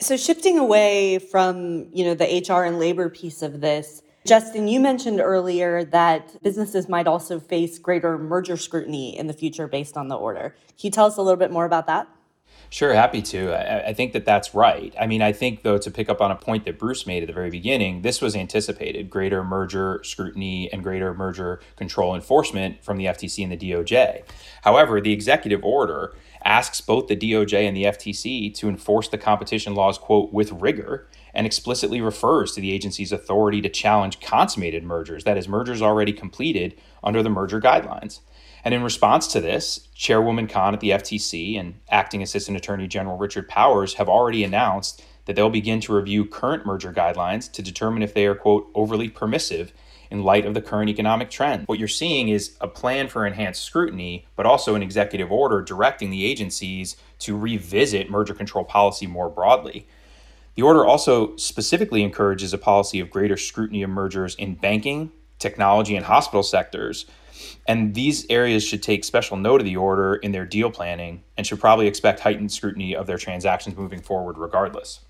So 0.00 0.16
shifting 0.16 0.58
away 0.58 1.18
from, 1.18 1.88
you 1.92 2.04
know, 2.04 2.14
the 2.14 2.44
HR 2.48 2.62
and 2.64 2.78
labor 2.78 3.08
piece 3.08 3.42
of 3.42 3.60
this, 3.60 4.02
Justin, 4.26 4.68
you 4.68 4.78
mentioned 4.78 5.20
earlier 5.20 5.84
that 5.84 6.40
businesses 6.42 6.88
might 6.88 7.06
also 7.06 7.40
face 7.40 7.78
greater 7.78 8.18
merger 8.18 8.56
scrutiny 8.56 9.16
in 9.18 9.26
the 9.26 9.32
future 9.32 9.66
based 9.66 9.96
on 9.96 10.08
the 10.08 10.16
order. 10.16 10.54
Can 10.68 10.88
you 10.88 10.90
tell 10.90 11.06
us 11.06 11.16
a 11.16 11.22
little 11.22 11.38
bit 11.38 11.50
more 11.50 11.64
about 11.64 11.86
that? 11.86 12.08
Sure, 12.70 12.92
happy 12.92 13.22
to. 13.22 13.52
I, 13.52 13.88
I, 13.88 13.94
think 13.94 14.12
that 14.12 14.26
that's 14.26 14.54
right. 14.54 14.94
I 15.00 15.06
mean, 15.06 15.22
I 15.22 15.32
think, 15.32 15.62
though, 15.62 15.78
to 15.78 15.90
pick 15.90 16.10
up 16.10 16.20
on 16.20 16.30
a 16.30 16.36
point 16.36 16.66
that 16.66 16.78
Bruce 16.78 17.06
made 17.06 17.22
at 17.22 17.26
the 17.26 17.32
very 17.32 17.48
beginning, 17.48 18.02
this 18.02 18.20
was 18.20 18.36
anticipated 18.36 19.08
greater 19.08 19.42
merger 19.42 20.02
scrutiny 20.04 20.70
and 20.70 20.82
greater 20.82 21.14
merger 21.14 21.60
control 21.76 22.14
enforcement 22.14 22.84
from 22.84 22.98
the 22.98 23.06
FTC 23.06 23.42
and 23.42 23.52
the 23.52 23.56
DOJ. 23.56 24.22
However, 24.62 25.00
the 25.00 25.12
executive 25.12 25.64
order 25.64 26.14
asks 26.44 26.82
both 26.82 27.08
the 27.08 27.16
DOJ 27.16 27.66
and 27.66 27.76
the 27.76 27.84
FTC 27.84 28.54
to 28.54 28.68
enforce 28.68 29.08
the 29.08 29.18
competition 29.18 29.74
laws, 29.74 29.96
quote, 29.96 30.32
with 30.32 30.52
rigor, 30.52 31.08
and 31.32 31.46
explicitly 31.46 32.02
refers 32.02 32.52
to 32.52 32.60
the 32.60 32.72
agency's 32.72 33.12
authority 33.12 33.62
to 33.62 33.68
challenge 33.70 34.20
consummated 34.20 34.84
mergers, 34.84 35.24
that 35.24 35.38
is, 35.38 35.48
mergers 35.48 35.80
already 35.80 36.12
completed 36.12 36.78
under 37.02 37.22
the 37.22 37.30
merger 37.30 37.60
guidelines. 37.60 38.20
And 38.64 38.74
in 38.74 38.82
response 38.82 39.26
to 39.28 39.40
this, 39.40 39.88
Chairwoman 39.94 40.46
Khan 40.46 40.74
at 40.74 40.80
the 40.80 40.90
FTC 40.90 41.58
and 41.58 41.74
Acting 41.90 42.22
Assistant 42.22 42.56
Attorney 42.56 42.88
General 42.88 43.16
Richard 43.16 43.48
Powers 43.48 43.94
have 43.94 44.08
already 44.08 44.44
announced 44.44 45.02
that 45.26 45.36
they'll 45.36 45.50
begin 45.50 45.80
to 45.80 45.94
review 45.94 46.24
current 46.24 46.64
merger 46.64 46.92
guidelines 46.92 47.52
to 47.52 47.62
determine 47.62 48.02
if 48.02 48.14
they 48.14 48.26
are, 48.26 48.34
quote, 48.34 48.68
overly 48.74 49.08
permissive 49.08 49.72
in 50.10 50.22
light 50.22 50.46
of 50.46 50.54
the 50.54 50.62
current 50.62 50.88
economic 50.88 51.30
trend. 51.30 51.66
What 51.66 51.78
you're 51.78 51.88
seeing 51.88 52.28
is 52.28 52.56
a 52.60 52.68
plan 52.68 53.08
for 53.08 53.26
enhanced 53.26 53.62
scrutiny, 53.62 54.26
but 54.36 54.46
also 54.46 54.74
an 54.74 54.82
executive 54.82 55.30
order 55.30 55.60
directing 55.60 56.10
the 56.10 56.24
agencies 56.24 56.96
to 57.20 57.36
revisit 57.36 58.10
merger 58.10 58.34
control 58.34 58.64
policy 58.64 59.06
more 59.06 59.28
broadly. 59.28 59.86
The 60.54 60.62
order 60.62 60.84
also 60.84 61.36
specifically 61.36 62.02
encourages 62.02 62.52
a 62.52 62.58
policy 62.58 62.98
of 62.98 63.10
greater 63.10 63.36
scrutiny 63.36 63.82
of 63.82 63.90
mergers 63.90 64.34
in 64.34 64.54
banking, 64.54 65.12
technology, 65.38 65.94
and 65.94 66.06
hospital 66.06 66.42
sectors. 66.42 67.06
And 67.66 67.94
these 67.94 68.26
areas 68.30 68.64
should 68.64 68.82
take 68.82 69.04
special 69.04 69.36
note 69.36 69.60
of 69.60 69.64
the 69.64 69.76
order 69.76 70.16
in 70.16 70.32
their 70.32 70.46
deal 70.46 70.70
planning 70.70 71.22
and 71.36 71.46
should 71.46 71.60
probably 71.60 71.86
expect 71.86 72.20
heightened 72.20 72.52
scrutiny 72.52 72.94
of 72.94 73.06
their 73.06 73.18
transactions 73.18 73.76
moving 73.76 74.00
forward 74.00 74.38
regardless. 74.38 75.00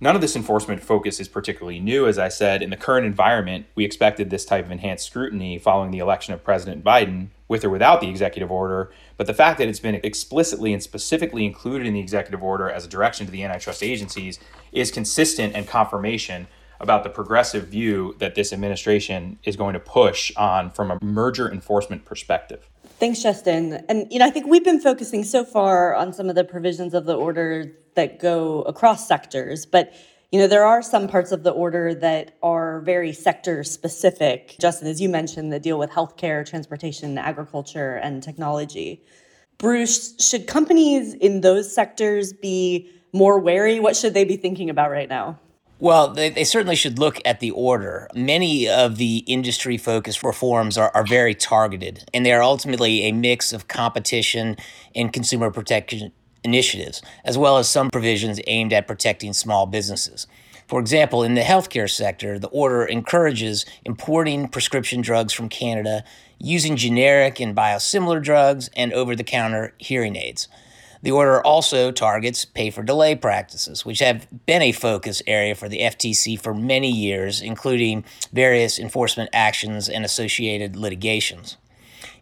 None 0.00 0.16
of 0.16 0.20
this 0.20 0.36
enforcement 0.36 0.82
focus 0.82 1.20
is 1.20 1.28
particularly 1.28 1.80
new. 1.80 2.06
As 2.06 2.18
I 2.18 2.28
said, 2.28 2.62
in 2.62 2.70
the 2.70 2.76
current 2.76 3.06
environment, 3.06 3.66
we 3.74 3.84
expected 3.84 4.28
this 4.28 4.44
type 4.44 4.66
of 4.66 4.70
enhanced 4.70 5.06
scrutiny 5.06 5.58
following 5.58 5.92
the 5.92 5.98
election 5.98 6.34
of 6.34 6.44
President 6.44 6.84
Biden, 6.84 7.28
with 7.48 7.64
or 7.64 7.70
without 7.70 8.00
the 8.00 8.10
executive 8.10 8.50
order. 8.50 8.92
But 9.16 9.26
the 9.26 9.34
fact 9.34 9.58
that 9.58 9.68
it's 9.68 9.80
been 9.80 10.00
explicitly 10.02 10.72
and 10.72 10.82
specifically 10.82 11.46
included 11.46 11.86
in 11.86 11.94
the 11.94 12.00
executive 12.00 12.42
order 12.42 12.68
as 12.68 12.84
a 12.84 12.88
direction 12.88 13.26
to 13.26 13.32
the 13.32 13.44
antitrust 13.44 13.82
agencies 13.82 14.38
is 14.72 14.90
consistent 14.90 15.54
and 15.54 15.66
confirmation 15.66 16.48
about 16.84 17.02
the 17.02 17.10
progressive 17.10 17.66
view 17.66 18.14
that 18.18 18.36
this 18.36 18.52
administration 18.52 19.38
is 19.42 19.56
going 19.56 19.72
to 19.72 19.80
push 19.80 20.30
on 20.36 20.70
from 20.70 20.92
a 20.92 20.98
merger 21.02 21.50
enforcement 21.50 22.04
perspective. 22.04 22.68
Thanks, 23.00 23.20
Justin. 23.20 23.84
And 23.88 24.06
you 24.12 24.20
know, 24.20 24.26
I 24.26 24.30
think 24.30 24.46
we've 24.46 24.62
been 24.62 24.80
focusing 24.80 25.24
so 25.24 25.44
far 25.44 25.96
on 25.96 26.12
some 26.12 26.28
of 26.28 26.36
the 26.36 26.44
provisions 26.44 26.94
of 26.94 27.06
the 27.06 27.16
order 27.16 27.72
that 27.96 28.20
go 28.20 28.62
across 28.62 29.08
sectors, 29.08 29.66
but 29.66 29.92
you 30.30 30.40
know, 30.40 30.46
there 30.46 30.64
are 30.64 30.82
some 30.82 31.06
parts 31.06 31.32
of 31.32 31.44
the 31.44 31.50
order 31.50 31.94
that 31.94 32.36
are 32.42 32.80
very 32.80 33.12
sector 33.12 33.62
specific. 33.62 34.56
Justin, 34.60 34.88
as 34.88 35.00
you 35.00 35.08
mentioned, 35.08 35.52
that 35.52 35.62
deal 35.62 35.78
with 35.78 35.90
healthcare, 35.90 36.44
transportation, 36.44 37.16
agriculture, 37.18 37.96
and 37.96 38.22
technology. 38.22 39.04
Bruce, 39.58 40.20
should 40.20 40.48
companies 40.48 41.14
in 41.14 41.40
those 41.40 41.72
sectors 41.72 42.32
be 42.32 42.90
more 43.12 43.38
wary? 43.38 43.78
What 43.78 43.96
should 43.96 44.12
they 44.12 44.24
be 44.24 44.36
thinking 44.36 44.68
about 44.70 44.90
right 44.90 45.08
now? 45.08 45.38
Well, 45.84 46.08
they, 46.08 46.30
they 46.30 46.44
certainly 46.44 46.76
should 46.76 46.98
look 46.98 47.20
at 47.26 47.40
the 47.40 47.50
order. 47.50 48.08
Many 48.14 48.66
of 48.66 48.96
the 48.96 49.18
industry 49.26 49.76
focused 49.76 50.22
reforms 50.22 50.78
are, 50.78 50.90
are 50.94 51.06
very 51.06 51.34
targeted, 51.34 52.08
and 52.14 52.24
they 52.24 52.32
are 52.32 52.42
ultimately 52.42 53.02
a 53.02 53.12
mix 53.12 53.52
of 53.52 53.68
competition 53.68 54.56
and 54.94 55.12
consumer 55.12 55.50
protection 55.50 56.10
initiatives, 56.42 57.02
as 57.22 57.36
well 57.36 57.58
as 57.58 57.68
some 57.68 57.90
provisions 57.90 58.40
aimed 58.46 58.72
at 58.72 58.86
protecting 58.86 59.34
small 59.34 59.66
businesses. 59.66 60.26
For 60.66 60.80
example, 60.80 61.22
in 61.22 61.34
the 61.34 61.42
healthcare 61.42 61.90
sector, 61.90 62.38
the 62.38 62.48
order 62.48 62.86
encourages 62.86 63.66
importing 63.84 64.48
prescription 64.48 65.02
drugs 65.02 65.34
from 65.34 65.50
Canada, 65.50 66.02
using 66.38 66.76
generic 66.76 67.40
and 67.40 67.54
biosimilar 67.54 68.22
drugs, 68.22 68.70
and 68.74 68.90
over 68.94 69.14
the 69.14 69.22
counter 69.22 69.74
hearing 69.76 70.16
aids. 70.16 70.48
The 71.04 71.10
order 71.10 71.42
also 71.42 71.92
targets 71.92 72.46
pay 72.46 72.70
for 72.70 72.82
delay 72.82 73.14
practices, 73.14 73.84
which 73.84 73.98
have 73.98 74.26
been 74.46 74.62
a 74.62 74.72
focus 74.72 75.20
area 75.26 75.54
for 75.54 75.68
the 75.68 75.80
FTC 75.80 76.40
for 76.40 76.54
many 76.54 76.90
years, 76.90 77.42
including 77.42 78.06
various 78.32 78.78
enforcement 78.78 79.28
actions 79.34 79.90
and 79.90 80.02
associated 80.02 80.76
litigations. 80.76 81.58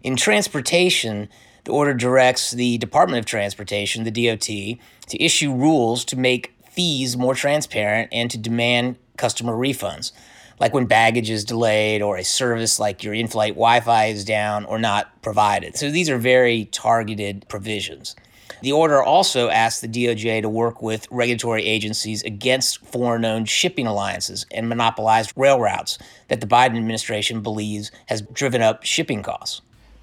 In 0.03 0.17
transportation, 0.17 1.29
the 1.63 1.71
order 1.71 1.95
directs 1.95 2.51
the 2.51 2.77
Department 2.79 3.21
of 3.21 3.25
Transportation, 3.25 4.03
the 4.03 4.11
DOT, 4.11 4.47
to 4.47 5.23
issue 5.23 5.55
rules 5.55 6.05
to 6.07 6.17
make 6.19 6.53
fees 6.69 7.17
more 7.17 7.37
transparent 7.37 8.09
and 8.11 8.33
to 8.33 8.37
demand 8.37 8.97
customer 9.17 9.53
refunds, 9.53 10.11
like 10.59 10.75
when 10.75 10.87
baggage 10.87 11.31
is 11.31 11.45
delayed 11.45 12.03
or 12.03 12.17
a 12.17 12.25
service 12.25 12.81
like 12.81 13.05
your 13.05 13.15
in 13.15 13.29
flight 13.29 13.53
Wi 13.53 13.79
Fi 13.79 14.07
is 14.07 14.25
down 14.25 14.65
or 14.65 14.81
not 14.81 15.23
provided. 15.23 15.77
So 15.77 15.89
these 15.89 16.11
are 16.11 16.19
very 16.19 16.65
targeted 16.65 17.47
provisions. 17.49 18.17
The 18.63 18.71
order 18.71 19.03
also 19.03 19.49
asks 19.49 19.81
the 19.81 19.89
DOJ 19.89 20.43
to 20.43 20.49
work 20.49 20.83
with 20.83 21.09
regulatory 21.11 21.65
agencies 21.65 22.23
against 22.23 22.79
foreign 22.87 23.25
owned 23.25 23.49
shipping 23.49 23.89
alliances 23.89 24.47
and 24.53 24.69
monopolized 24.69 25.33
rail 25.35 25.59
routes 25.59 25.99
that 26.29 26.41
the 26.41 26.47
Biden 26.47 26.77
administration 26.77 27.43
believes 27.43 27.91
has 28.07 28.23
driven 28.23 28.63
up 28.63 28.85
shipping 28.85 29.25
costs. 29.25 29.63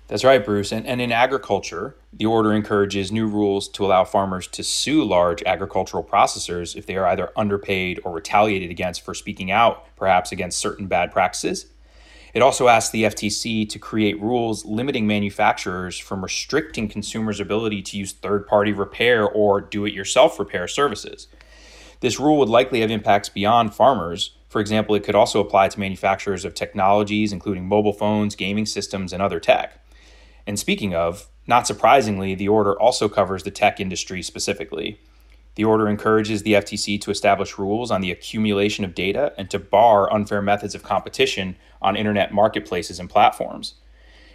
That's 0.10 0.26
right, 0.26 0.44
Bruce. 0.44 0.74
And, 0.74 0.86
and 0.86 1.00
in 1.00 1.14
agriculture, 1.14 1.96
the 2.12 2.26
order 2.26 2.52
encourages 2.52 3.14
new 3.14 3.28
rules 3.28 3.70
to 3.70 3.86
allow 3.86 4.04
farmers 4.04 4.46
to 4.48 4.64
sue 4.64 5.06
large 5.06 5.42
agricultural 5.44 6.04
processors 6.04 6.76
if 6.76 6.86
they 6.86 6.98
are 6.98 7.06
either 7.06 7.32
underpaid 7.38 8.02
or 8.04 8.12
retaliated 8.12 8.72
against 8.72 9.06
for 9.06 9.14
speaking 9.14 9.52
out, 9.52 9.86
perhaps 9.96 10.34
against 10.34 10.58
certain 10.58 10.88
bad 10.88 11.14
practices. 11.14 11.68
It 12.34 12.42
also 12.42 12.68
asks 12.68 12.92
the 12.92 13.04
FTC 13.04 13.68
to 13.70 13.80
create 13.80 14.22
rules 14.22 14.66
limiting 14.66 15.08
manufacturers 15.08 15.98
from 15.98 16.22
restricting 16.22 16.88
consumers' 16.88 17.40
ability 17.40 17.82
to 17.84 17.98
use 17.98 18.12
third 18.12 18.46
party 18.48 18.72
repair 18.72 19.28
or 19.28 19.62
do 19.62 19.86
it 19.86 19.94
yourself 19.94 20.38
repair 20.38 20.68
services. 20.68 21.28
This 22.02 22.20
rule 22.20 22.38
would 22.38 22.50
likely 22.50 22.82
have 22.82 22.92
impacts 22.92 23.30
beyond 23.30 23.74
farmers. 23.74 24.38
For 24.48 24.62
example, 24.62 24.96
it 24.96 25.04
could 25.04 25.16
also 25.16 25.42
apply 25.42 25.70
to 25.70 25.80
manufacturers 25.80 26.46
of 26.46 26.54
technologies, 26.54 27.34
including 27.34 27.68
mobile 27.68 27.94
phones, 27.94 28.36
gaming 28.36 28.66
systems, 28.66 29.12
and 29.12 29.22
other 29.22 29.40
tech. 29.40 29.84
And 30.48 30.58
speaking 30.58 30.96
of, 30.96 31.28
not 31.46 31.68
surprisingly, 31.68 32.36
the 32.36 32.48
order 32.48 32.80
also 32.80 33.10
covers 33.10 33.44
the 33.44 33.52
tech 33.52 33.80
industry 33.80 34.22
specifically. 34.22 35.00
The 35.56 35.66
order 35.66 35.90
encourages 35.90 36.44
the 36.44 36.54
FTC 36.54 37.02
to 37.02 37.12
establish 37.12 37.58
rules 37.58 37.92
on 37.92 38.02
the 38.02 38.12
accumulation 38.12 38.86
of 38.86 38.96
data 38.96 39.34
and 39.38 39.50
to 39.50 39.60
bar 39.60 40.12
unfair 40.14 40.42
methods 40.42 40.74
of 40.74 40.84
competition 40.84 41.58
on 41.82 41.96
internet 41.96 42.34
marketplaces 42.34 43.00
and 43.00 43.10
platforms. 43.10 43.76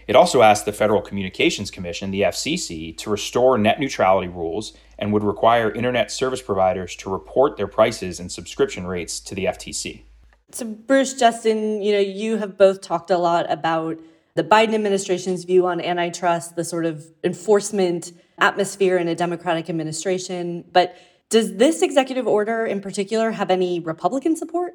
It 0.07 0.17
also 0.17 0.43
asked 0.43 0.67
the 0.67 0.73
Federal 0.73 1.01
Communications 1.01 1.71
Commission, 1.71 2.11
the 2.11 2.23
FCC, 2.23 2.97
to 2.99 3.11
restore 3.11 3.57
net 3.57 3.81
neutrality 3.81 4.29
rules 4.29 4.75
and 4.99 5.13
would 5.13 5.25
require 5.25 5.71
internet 5.71 6.11
service 6.11 6.43
providers 6.43 6.95
to 6.97 7.11
report 7.11 7.57
their 7.57 7.67
prices 7.67 8.21
and 8.21 8.31
subscription 8.31 8.87
rates 8.87 9.19
to 9.21 9.35
the 9.35 9.47
FTC. 9.47 10.03
So, 10.53 10.67
Bruce, 10.67 11.15
Justin, 11.15 11.83
you 11.83 11.93
know, 11.93 12.01
you 12.01 12.37
have 12.37 12.57
both 12.59 12.81
talked 12.81 13.11
a 13.11 13.19
lot 13.19 13.51
about 13.51 13.99
the 14.35 14.45
Biden 14.45 14.75
administration's 14.75 15.45
view 15.45 15.67
on 15.67 15.81
antitrust, 15.81 16.55
the 16.57 16.65
sort 16.65 16.85
of 16.85 17.07
enforcement 17.23 18.13
atmosphere 18.39 18.97
in 18.99 19.09
a 19.09 19.15
Democratic 19.15 19.71
administration, 19.71 20.65
but 20.73 20.97
does 21.31 21.57
this 21.57 21.83
executive 21.83 22.27
order 22.27 22.67
in 22.67 22.81
particular 22.81 23.31
have 23.31 23.51
any 23.51 23.81
Republican 23.81 24.37
support? 24.37 24.75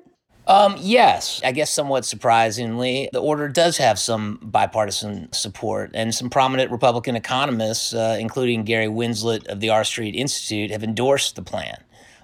Um, 0.50 0.77
yes, 0.79 1.39
I 1.44 1.51
guess 1.51 1.70
somewhat 1.70 2.06
surprisingly, 2.06 3.08
the 3.13 3.22
order 3.22 3.48
does 3.48 3.77
have 3.77 4.00
some 4.00 4.39
bipartisan 4.41 5.32
support, 5.32 5.91
and 5.94 6.13
some 6.13 6.32
prominent 6.32 6.72
Republican 6.72 7.15
economists, 7.15 7.94
uh, 7.94 8.18
including 8.20 8.63
Gary 8.63 8.88
Winslett 8.88 9.46
of 9.46 9.60
the 9.60 9.70
R 9.70 9.84
Street 9.84 10.15
Institute, 10.15 10.72
have 10.72 10.84
endorsed 10.84 11.36
the 11.36 11.44
plan. 11.44 11.77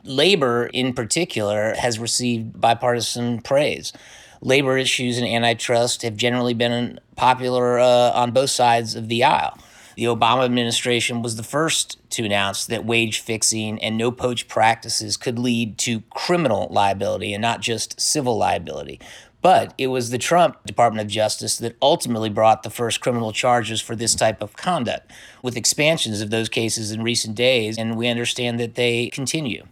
Labor, 0.03 0.71
in 0.73 0.93
particular, 0.93 1.75
has 1.75 1.99
received 1.99 2.59
bipartisan 2.59 3.41
praise. 3.41 3.93
Labor 4.41 4.75
issues 4.75 5.19
and 5.19 5.27
antitrust 5.27 6.01
have 6.01 6.17
generally 6.17 6.55
been 6.55 6.99
popular 7.15 7.77
uh, 7.77 8.11
on 8.11 8.31
both 8.31 8.49
sides 8.49 8.95
of 8.95 9.07
the 9.07 9.23
aisle. 9.23 9.55
The 9.95 10.03
Obama 10.05 10.43
administration 10.43 11.21
was 11.21 11.37
the 11.37 11.43
first 11.43 11.97
to 12.11 12.25
announce 12.25 12.65
that 12.65 12.85
wage 12.85 13.19
fixing 13.19 13.81
and 13.81 13.97
no 13.97 14.11
poach 14.11 14.47
practices 14.47 15.15
could 15.15 15.39
lead 15.39 15.77
to 15.79 16.01
criminal 16.09 16.67
liability 16.69 17.33
and 17.33 17.41
not 17.41 17.61
just 17.61 17.99
civil 17.99 18.37
liability. 18.37 18.99
But 19.41 19.73
it 19.77 19.87
was 19.87 20.09
the 20.09 20.17
Trump 20.17 20.65
Department 20.65 21.05
of 21.05 21.11
Justice 21.11 21.57
that 21.57 21.77
ultimately 21.81 22.29
brought 22.29 22.63
the 22.63 22.69
first 22.69 22.99
criminal 22.99 23.31
charges 23.31 23.79
for 23.79 23.95
this 23.95 24.15
type 24.15 24.41
of 24.41 24.57
conduct, 24.57 25.11
with 25.43 25.55
expansions 25.55 26.19
of 26.19 26.31
those 26.31 26.49
cases 26.49 26.91
in 26.91 27.03
recent 27.03 27.35
days, 27.35 27.77
and 27.77 27.95
we 27.95 28.07
understand 28.07 28.59
that 28.59 28.75
they 28.75 29.07
continue. 29.09 29.63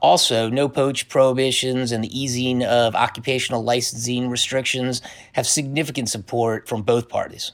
Also, 0.00 0.48
no 0.48 0.68
poach 0.68 1.08
prohibitions 1.08 1.92
and 1.92 2.02
the 2.02 2.18
easing 2.18 2.64
of 2.64 2.94
occupational 2.94 3.62
licensing 3.62 4.30
restrictions 4.30 5.02
have 5.34 5.46
significant 5.46 6.08
support 6.08 6.66
from 6.66 6.82
both 6.82 7.10
parties. 7.10 7.52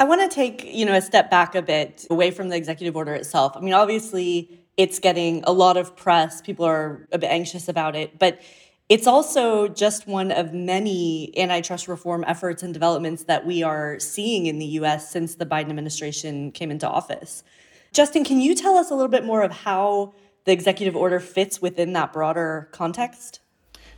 I 0.00 0.04
want 0.04 0.22
to 0.22 0.34
take, 0.34 0.64
you 0.64 0.86
know, 0.86 0.94
a 0.94 1.02
step 1.02 1.30
back 1.30 1.54
a 1.54 1.60
bit 1.60 2.06
away 2.08 2.30
from 2.30 2.48
the 2.48 2.56
executive 2.56 2.96
order 2.96 3.12
itself. 3.12 3.52
I 3.54 3.60
mean, 3.60 3.74
obviously, 3.74 4.58
it's 4.78 4.98
getting 4.98 5.44
a 5.44 5.52
lot 5.52 5.76
of 5.76 5.94
press. 5.94 6.40
People 6.40 6.64
are 6.64 7.06
a 7.12 7.18
bit 7.18 7.30
anxious 7.30 7.68
about 7.68 7.94
it, 7.94 8.18
but 8.18 8.40
it's 8.88 9.06
also 9.06 9.68
just 9.68 10.08
one 10.08 10.32
of 10.32 10.54
many 10.54 11.38
antitrust 11.38 11.86
reform 11.86 12.24
efforts 12.26 12.62
and 12.62 12.72
developments 12.72 13.24
that 13.24 13.44
we 13.44 13.62
are 13.62 14.00
seeing 14.00 14.46
in 14.46 14.58
the 14.58 14.64
US 14.64 15.10
since 15.10 15.34
the 15.34 15.44
Biden 15.44 15.68
administration 15.68 16.50
came 16.50 16.70
into 16.70 16.88
office. 16.88 17.44
Justin, 17.92 18.24
can 18.24 18.40
you 18.40 18.54
tell 18.54 18.78
us 18.78 18.90
a 18.90 18.94
little 18.94 19.10
bit 19.10 19.26
more 19.26 19.42
of 19.42 19.52
how 19.52 20.14
the 20.46 20.52
executive 20.52 20.96
order 20.96 21.20
fits 21.20 21.60
within 21.60 21.92
that 21.92 22.10
broader 22.10 22.70
context? 22.72 23.40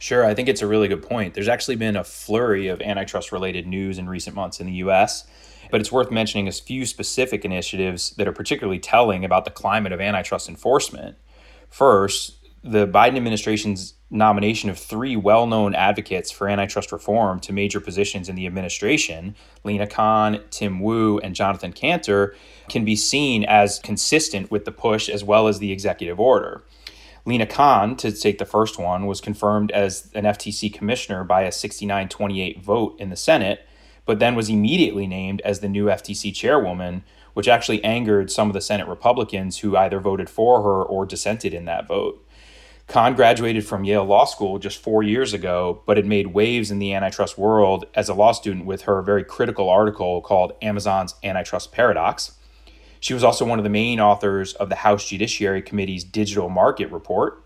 Sure, 0.01 0.27
I 0.27 0.35
think 0.35 0.49
it's 0.49 0.63
a 0.63 0.67
really 0.67 0.89
good 0.89 1.03
point. 1.03 1.35
There's 1.35 1.47
actually 1.47 1.77
been 1.77 1.95
a 1.95 2.03
flurry 2.03 2.67
of 2.67 2.83
antitrust 2.83 3.31
related 3.31 3.69
news 3.69 3.99
in 3.99 4.09
recent 4.09 4.35
months 4.35 4.59
in 4.59 4.67
the 4.67 4.73
US 4.73 5.29
but 5.73 5.81
it's 5.81 5.91
worth 5.91 6.11
mentioning 6.11 6.47
a 6.47 6.53
few 6.53 6.85
specific 6.85 7.47
initiatives 7.47 8.11
that 8.11 8.29
are 8.29 8.33
particularly 8.33 8.79
telling 8.79 9.25
about 9.25 9.47
the 9.47 9.51
climate 9.51 9.91
of 9.91 10.03
antitrust 10.03 10.47
enforcement. 10.47 11.17
First, 11.71 12.37
the 12.63 12.87
Biden 12.87 13.17
administration's 13.17 13.95
nomination 14.11 14.69
of 14.69 14.79
three 14.79 15.17
well 15.17 15.47
known 15.47 15.75
advocates 15.75 16.31
for 16.31 16.47
antitrust 16.47 16.93
reform 16.93 17.41
to 17.41 17.55
major 17.55 17.81
positions 17.81 18.29
in 18.29 18.37
the 18.37 18.47
administration, 18.47 19.35
Lina 19.65 19.87
Khan, 19.87 20.43
Tim 20.51 20.79
Wu, 20.79 21.19
and 21.21 21.35
Jonathan 21.35 21.73
Kanter, 21.73 22.35
can 22.69 22.85
be 22.85 22.95
seen 22.95 23.43
as 23.45 23.79
consistent 23.79 24.51
with 24.51 24.67
the 24.67 24.73
push 24.73 25.09
as 25.09 25.25
well 25.25 25.49
as 25.49 25.59
the 25.59 25.73
executive 25.73 26.21
order. 26.21 26.63
Lina 27.25 27.47
Khan, 27.47 27.97
to 27.97 28.13
take 28.13 28.37
the 28.37 28.45
first 28.45 28.79
one, 28.79 29.07
was 29.07 29.23
confirmed 29.23 29.71
as 29.71 30.11
an 30.15 30.25
FTC 30.25 30.71
commissioner 30.75 31.25
by 31.25 31.43
a 31.43 31.51
69 31.51 32.11
28 32.11 32.63
vote 32.63 33.01
in 33.01 33.09
the 33.09 33.17
Senate, 33.17 33.67
but 34.05 34.19
then 34.19 34.35
was 34.35 34.49
immediately 34.49 35.07
named 35.07 35.41
as 35.43 35.61
the 35.61 35.69
new 35.69 35.87
FTC 35.87 36.35
chairwoman, 36.35 37.05
which 37.35 37.49
actually 37.49 37.83
angered 37.85 38.31
some 38.31 38.49
of 38.49 38.55
the 38.55 38.61
Senate 38.61 38.89
Republicans 38.89 39.59
who 39.59 39.77
either 39.77 40.01
voted 40.01 40.29
for 40.29 40.63
her 40.63 40.83
or 40.83 41.07
dissented 41.07 41.55
in 41.55 41.65
that 41.65 41.87
vote. 41.87 42.27
Khan 42.89 43.15
graduated 43.15 43.67
from 43.67 43.85
Yale 43.85 44.05
Law 44.05 44.25
School 44.25 44.59
just 44.59 44.83
four 44.83 45.03
years 45.03 45.33
ago, 45.33 45.83
but 45.87 45.97
had 45.97 46.05
made 46.05 46.29
waves 46.29 46.71
in 46.71 46.79
the 46.79 46.93
antitrust 46.93 47.39
world 47.39 47.87
as 47.95 48.09
a 48.09 48.15
law 48.15 48.33
student 48.33 48.67
with 48.67 48.83
her 48.83 49.01
very 49.03 49.25
critical 49.25 49.69
article 49.69 50.21
called 50.21 50.53
Amazon's 50.61 51.15
Antitrust 51.23 51.73
Paradox. 51.73 52.33
She 53.01 53.15
was 53.15 53.25
also 53.25 53.45
one 53.45 53.59
of 53.59 53.65
the 53.65 53.71
main 53.71 53.99
authors 53.99 54.53
of 54.55 54.69
the 54.69 54.77
House 54.77 55.09
Judiciary 55.09 55.63
Committee's 55.63 56.05
Digital 56.05 56.49
Market 56.49 56.91
Report. 56.93 57.42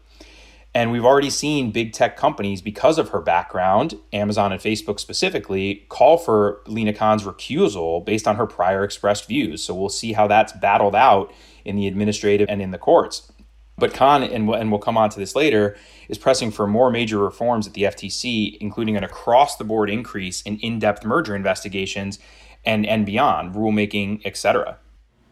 And 0.77 0.93
we've 0.93 1.07
already 1.07 1.31
seen 1.31 1.71
big 1.71 1.95
tech 1.95 2.19
companies, 2.19 2.61
because 2.61 2.99
of 2.99 3.09
her 3.09 3.23
background, 3.23 3.95
Amazon 4.13 4.53
and 4.53 4.61
Facebook 4.61 5.01
specifically, 5.01 5.87
call 5.89 6.19
for 6.19 6.61
Lina 6.67 6.93
Khan's 6.93 7.23
recusal 7.23 8.05
based 8.05 8.29
on 8.29 8.37
her 8.37 8.45
prior 8.45 8.85
expressed 8.85 9.27
views. 9.27 9.65
So 9.65 9.75
we'll 9.75 9.89
see 9.89 10.13
how 10.13 10.27
that's 10.27 10.53
battled 10.53 10.95
out 10.95 11.33
in 11.65 11.77
the 11.77 11.87
administrative 11.87 12.51
and 12.51 12.61
in 12.61 12.73
the 12.73 12.79
courts. 12.79 13.33
But 13.79 13.95
Khan, 13.95 14.23
and 14.23 14.47
we'll, 14.47 14.61
and 14.61 14.71
we'll 14.71 14.79
come 14.79 14.99
on 14.99 15.09
to 15.09 15.19
this 15.19 15.35
later, 15.35 15.79
is 16.11 16.19
pressing 16.19 16.51
for 16.51 16.67
more 16.67 16.91
major 16.91 17.17
reforms 17.17 17.67
at 17.67 17.73
the 17.73 17.85
FTC, 17.85 18.59
including 18.61 18.99
an 18.99 19.05
across 19.05 19.57
the 19.57 19.65
board 19.65 19.89
increase 19.89 20.43
in 20.43 20.59
in 20.59 20.79
depth 20.79 21.07
merger 21.07 21.35
investigations 21.35 22.19
and, 22.67 22.85
and 22.85 23.07
beyond, 23.07 23.55
rulemaking, 23.55 24.21
et 24.27 24.37
cetera. 24.37 24.77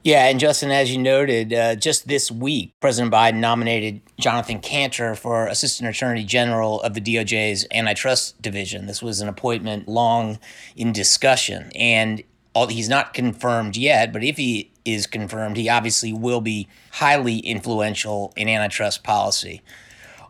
Yeah, 0.05 0.27
and 0.27 0.39
Justin, 0.39 0.71
as 0.71 0.93
you 0.93 0.99
noted, 0.99 1.55
uh, 1.55 1.77
just 1.77 2.07
this 2.07 2.31
week, 2.31 2.75
President 2.79 3.11
Biden 3.11 3.37
nominated 3.37 4.03
Jonathan 4.21 4.61
Kanter 4.61 5.17
for 5.17 5.47
Assistant 5.47 5.89
Attorney 5.89 6.25
General 6.25 6.83
of 6.83 6.93
the 6.93 7.01
DOJ's 7.01 7.67
Antitrust 7.73 8.41
Division. 8.43 8.85
This 8.85 9.03
was 9.03 9.23
an 9.23 9.31
appointment 9.31 9.89
long 9.89 10.39
in 10.77 10.93
discussion, 10.93 11.73
and 11.75 12.23
all, 12.55 12.67
he's 12.67 12.91
not 12.91 13.15
confirmed 13.15 13.79
yet, 13.79 14.13
but 14.13 14.23
if 14.23 14.37
he 14.37 14.71
is 14.85 15.07
confirmed, 15.07 15.57
he 15.57 15.71
obviously 15.71 16.13
will 16.13 16.43
be 16.43 16.69
highly 16.93 17.39
influential 17.39 18.35
in 18.37 18.47
antitrust 18.47 19.05
policy. 19.05 19.63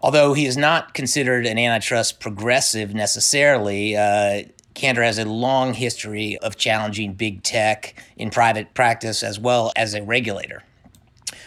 Although 0.00 0.34
he 0.34 0.46
is 0.46 0.56
not 0.56 0.94
considered 0.94 1.46
an 1.46 1.58
antitrust 1.58 2.20
progressive 2.20 2.94
necessarily, 2.94 3.96
uh, 3.96 4.44
Kanter 4.74 5.04
has 5.04 5.18
a 5.18 5.24
long 5.24 5.74
history 5.74 6.36
of 6.38 6.56
challenging 6.56 7.14
big 7.14 7.42
tech 7.42 7.94
in 8.16 8.30
private 8.30 8.74
practice 8.74 9.22
as 9.22 9.38
well 9.38 9.72
as 9.76 9.94
a 9.94 10.02
regulator. 10.02 10.62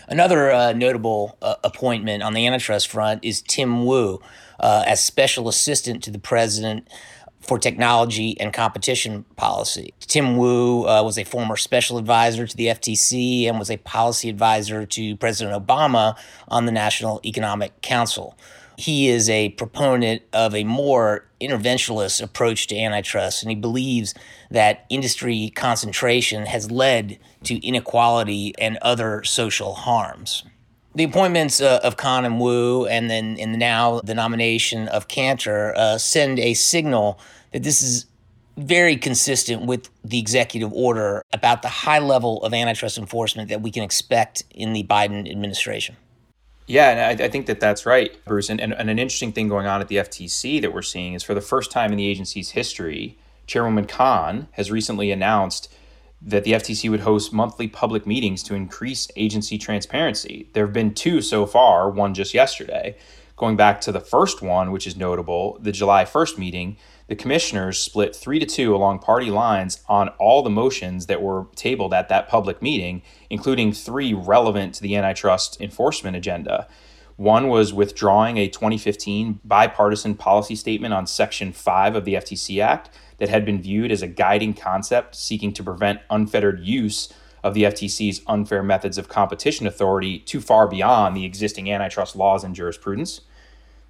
Another 0.08 0.52
uh, 0.52 0.74
notable 0.74 1.38
uh, 1.42 1.56
appointment 1.64 2.24
on 2.24 2.34
the 2.34 2.48
antitrust 2.48 2.88
front 2.88 3.24
is 3.24 3.42
Tim 3.42 3.86
Wu 3.86 4.22
uh, 4.60 4.84
as 4.88 5.04
special 5.04 5.50
assistant 5.50 6.02
to 6.04 6.12
the 6.12 6.20
president 6.20 6.88
for 7.42 7.60
technology 7.60 8.40
and 8.40 8.54
competition 8.54 9.24
policy. 9.36 9.94
Tim 10.00 10.38
Wu 10.38 10.88
uh, 10.88 11.04
was 11.04 11.18
a 11.18 11.24
former 11.24 11.56
special 11.56 11.98
advisor 11.98 12.48
to 12.48 12.58
the 12.58 12.68
FTC 12.68 13.48
and 13.48 13.60
was 13.60 13.70
a 13.70 13.78
policy 13.78 14.30
advisor 14.30 14.86
to 14.86 15.16
President 15.18 15.68
Obama 15.68 16.18
on 16.48 16.66
the 16.66 16.72
National 16.72 17.22
Economic 17.26 17.82
Council. 17.82 18.38
He 18.78 19.10
is 19.10 19.28
a 19.28 19.50
proponent 19.50 20.22
of 20.32 20.54
a 20.54 20.64
more 20.64 21.26
interventionist 21.42 22.22
approach 22.22 22.68
to 22.68 22.78
antitrust, 22.78 23.42
and 23.42 23.50
he 23.50 23.56
believes 23.56 24.14
that 24.52 24.86
industry 24.90 25.52
concentration 25.56 26.46
has 26.46 26.70
led 26.70 27.18
to 27.44 27.56
inequality 27.66 28.54
and 28.60 28.78
other 28.84 29.24
social 29.24 29.74
harms. 29.74 30.44
The 30.94 31.04
appointments 31.04 31.60
uh, 31.60 31.80
of 31.84 31.98
Khan 31.98 32.24
and 32.24 32.40
Wu, 32.40 32.86
and 32.86 33.10
then 33.10 33.38
and 33.40 33.58
now 33.58 34.00
the 34.02 34.16
nomination 34.16 34.88
of 34.88 35.08
Kanter, 35.08 35.76
uh, 35.76 35.98
send 35.98 36.40
a 36.40 36.54
signal 36.54 37.20
that 37.54 37.64
this 37.64 37.82
is 37.82 38.06
very 38.58 38.96
consistent 38.96 39.66
with 39.66 39.90
the 40.04 40.20
executive 40.20 40.72
order 40.74 41.24
about 41.34 41.62
the 41.62 41.68
high 41.68 42.00
level 42.00 42.44
of 42.44 42.54
antitrust 42.54 42.98
enforcement 42.98 43.50
that 43.50 43.62
we 43.62 43.72
can 43.72 43.84
expect 43.84 44.44
in 44.52 44.74
the 44.74 44.84
Biden 44.84 45.30
administration. 45.30 45.96
Yeah, 46.68 46.90
and 46.90 47.22
I, 47.22 47.26
I, 47.26 47.30
think 47.30 47.46
that 47.46 47.62
that's 47.62 47.86
right, 47.86 48.14
Bruce. 48.26 48.50
And, 48.50 48.60
and, 48.60 48.74
and, 48.74 48.90
an 48.90 49.00
interesting 49.00 49.32
thing 49.32 49.48
going 49.48 49.66
on 49.66 49.80
at 49.80 49.88
the 49.88 49.96
FTC 49.96 50.62
that 50.62 50.74
we're 50.74 50.82
seeing 50.82 51.14
is 51.14 51.24
for 51.24 51.34
the 51.34 51.40
first 51.40 51.72
time 51.72 51.92
in 51.94 51.98
the 51.98 52.06
agency's 52.06 52.52
history, 52.52 53.18
Chairwoman 53.48 53.88
Khan 53.88 54.50
has 54.52 54.70
recently 54.70 55.10
announced 55.10 55.74
that 56.22 56.44
the 56.44 56.54
FTC 56.54 56.90
would 56.90 57.02
host 57.02 57.32
monthly 57.32 57.68
public 57.68 58.08
meetings 58.08 58.42
to 58.44 58.56
increase 58.56 59.08
agency 59.16 59.58
transparency. 59.58 60.50
There 60.54 60.66
have 60.66 60.74
been 60.74 60.94
two 60.94 61.22
so 61.22 61.46
far, 61.46 61.90
one 61.90 62.14
just 62.14 62.34
yesterday. 62.34 62.98
Going 63.36 63.56
back 63.56 63.80
to 63.82 63.92
the 63.92 64.00
first 64.00 64.42
one, 64.42 64.72
which 64.72 64.88
is 64.88 64.98
notable, 64.98 65.60
the 65.62 65.72
July 65.72 66.06
1st 66.06 66.40
meeting, 66.40 66.78
the 67.08 67.16
commissioners 67.16 67.78
split 67.78 68.16
three 68.16 68.40
to 68.40 68.48
two 68.48 68.76
along 68.76 69.00
party 69.00 69.30
lines 69.30 69.84
on 69.88 70.10
all 70.18 70.42
the 70.42 70.50
motions 70.50 71.06
that 71.06 71.22
were 71.22 71.46
tabled 71.56 71.94
at 71.94 72.10
that 72.10 72.28
public 72.28 72.62
meeting, 72.62 73.04
including 73.30 73.72
three 73.72 74.14
relevant 74.14 74.74
to 74.76 74.82
the 74.82 74.96
antitrust 74.96 75.62
enforcement 75.62 76.18
agenda. 76.18 76.68
One 77.16 77.48
was 77.48 77.74
withdrawing 77.74 78.38
a 78.38 78.48
2015 78.48 79.40
bipartisan 79.46 80.16
policy 80.16 80.56
statement 80.56 80.94
on 80.94 81.08
Section 81.08 81.54
5 81.54 81.96
of 81.96 82.06
the 82.06 82.16
FTC 82.16 82.62
Act 82.62 82.90
that 83.18 83.30
had 83.30 83.46
been 83.46 83.62
viewed 83.62 83.92
as 83.92 84.02
a 84.02 84.08
guiding 84.08 84.54
concept 84.54 85.16
seeking 85.16 85.54
to 85.54 85.64
prevent 85.64 86.02
unfettered 86.10 86.60
use 86.60 87.12
of 87.44 87.54
the 87.54 87.64
FTC's 87.64 88.22
unfair 88.28 88.64
methods 88.64 88.98
of 88.98 89.10
competition 89.10 89.68
authority 89.68 90.20
too 90.20 90.42
far 90.42 90.68
beyond 90.68 91.16
the 91.16 91.26
existing 91.26 91.72
antitrust 91.72 92.16
laws 92.16 92.44
and 92.44 92.56
jurisprudence. 92.56 93.22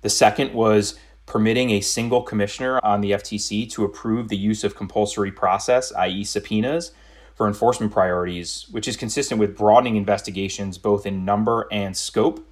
The 0.02 0.10
second 0.10 0.54
was 0.54 1.00
permitting 1.26 1.72
a 1.72 1.82
single 1.82 2.22
commissioner 2.22 2.80
on 2.84 3.02
the 3.02 3.12
FTC 3.12 3.70
to 3.72 3.84
approve 3.84 4.30
the 4.30 4.38
use 4.38 4.64
of 4.64 4.76
compulsory 4.76 5.32
process, 5.32 5.92
i.e., 5.94 6.24
subpoenas, 6.24 6.92
for 7.36 7.48
enforcement 7.48 7.92
priorities, 7.92 8.66
which 8.72 8.88
is 8.88 8.98
consistent 8.98 9.40
with 9.40 9.56
broadening 9.56 9.96
investigations 9.96 10.78
both 10.78 11.06
in 11.06 11.24
number 11.24 11.68
and 11.72 11.96
scope. 11.96 12.48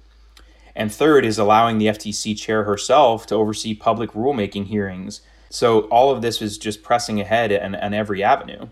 And 0.76 0.92
third 0.92 1.24
is 1.24 1.38
allowing 1.38 1.78
the 1.78 1.86
FTC 1.86 2.38
chair 2.38 2.64
herself 2.64 3.26
to 3.26 3.34
oversee 3.34 3.74
public 3.74 4.12
rulemaking 4.12 4.66
hearings. 4.66 5.22
So 5.56 5.84
all 5.84 6.10
of 6.10 6.20
this 6.20 6.42
is 6.42 6.58
just 6.58 6.82
pressing 6.82 7.18
ahead 7.18 7.50
on 7.50 7.94
every 7.94 8.22
avenue. 8.22 8.68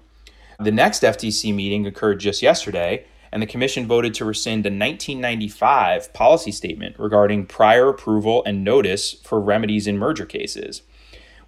The 0.61 0.71
next 0.71 1.03
FTC 1.03 1.55
meeting 1.55 1.87
occurred 1.87 2.21
just 2.21 2.43
yesterday, 2.43 3.07
and 3.33 3.41
the 3.41 3.47
Commission 3.47 3.87
voted 3.87 4.13
to 4.13 4.27
rescind 4.27 4.67
a 4.67 4.69
1995 4.69 6.13
policy 6.13 6.53
statement 6.53 6.99
regarding 6.99 7.47
prior 7.47 7.89
approval 7.89 8.43
and 8.45 8.63
notice 8.63 9.15
for 9.15 9.41
remedies 9.41 9.87
in 9.87 9.97
merger 9.97 10.27
cases. 10.27 10.83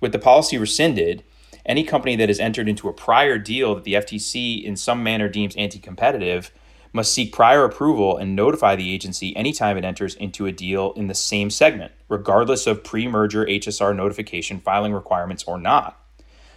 With 0.01 0.13
the 0.13 0.19
policy 0.19 0.57
rescinded, 0.57 1.23
any 1.67 1.85
company 1.85 2.17
that 2.17 2.31
has 2.31 2.41
entered 2.41 2.67
into 2.67 2.89
a 2.89 2.95
prior 2.95 3.37
deal 3.37 3.75
that 3.75 3.85
the 3.85 3.93
FTC 3.93 4.65
in 4.65 4.75
some 4.75 5.03
manner 5.03 5.29
deems 5.29 5.55
anti 5.57 5.79
competitive 5.79 6.51
must 6.97 7.13
seek 7.13 7.33
prior 7.33 7.65
approval 7.65 8.17
and 8.17 8.35
notify 8.35 8.75
the 8.75 8.93
agency 8.93 9.37
anytime 9.37 9.77
it 9.77 9.85
enters 9.85 10.17
into 10.17 10.47
a 10.47 10.53
deal 10.53 10.93
in 10.95 11.07
the 11.07 11.15
same 11.15 11.51
segment, 11.51 11.93
regardless 12.09 12.67
of 12.67 12.83
pre 12.83 13.07
merger 13.07 13.45
HSR 13.47 13.95
notification 13.95 14.59
filing 14.59 14.93
requirements 14.93 15.45
or 15.45 15.59
not. 15.59 16.01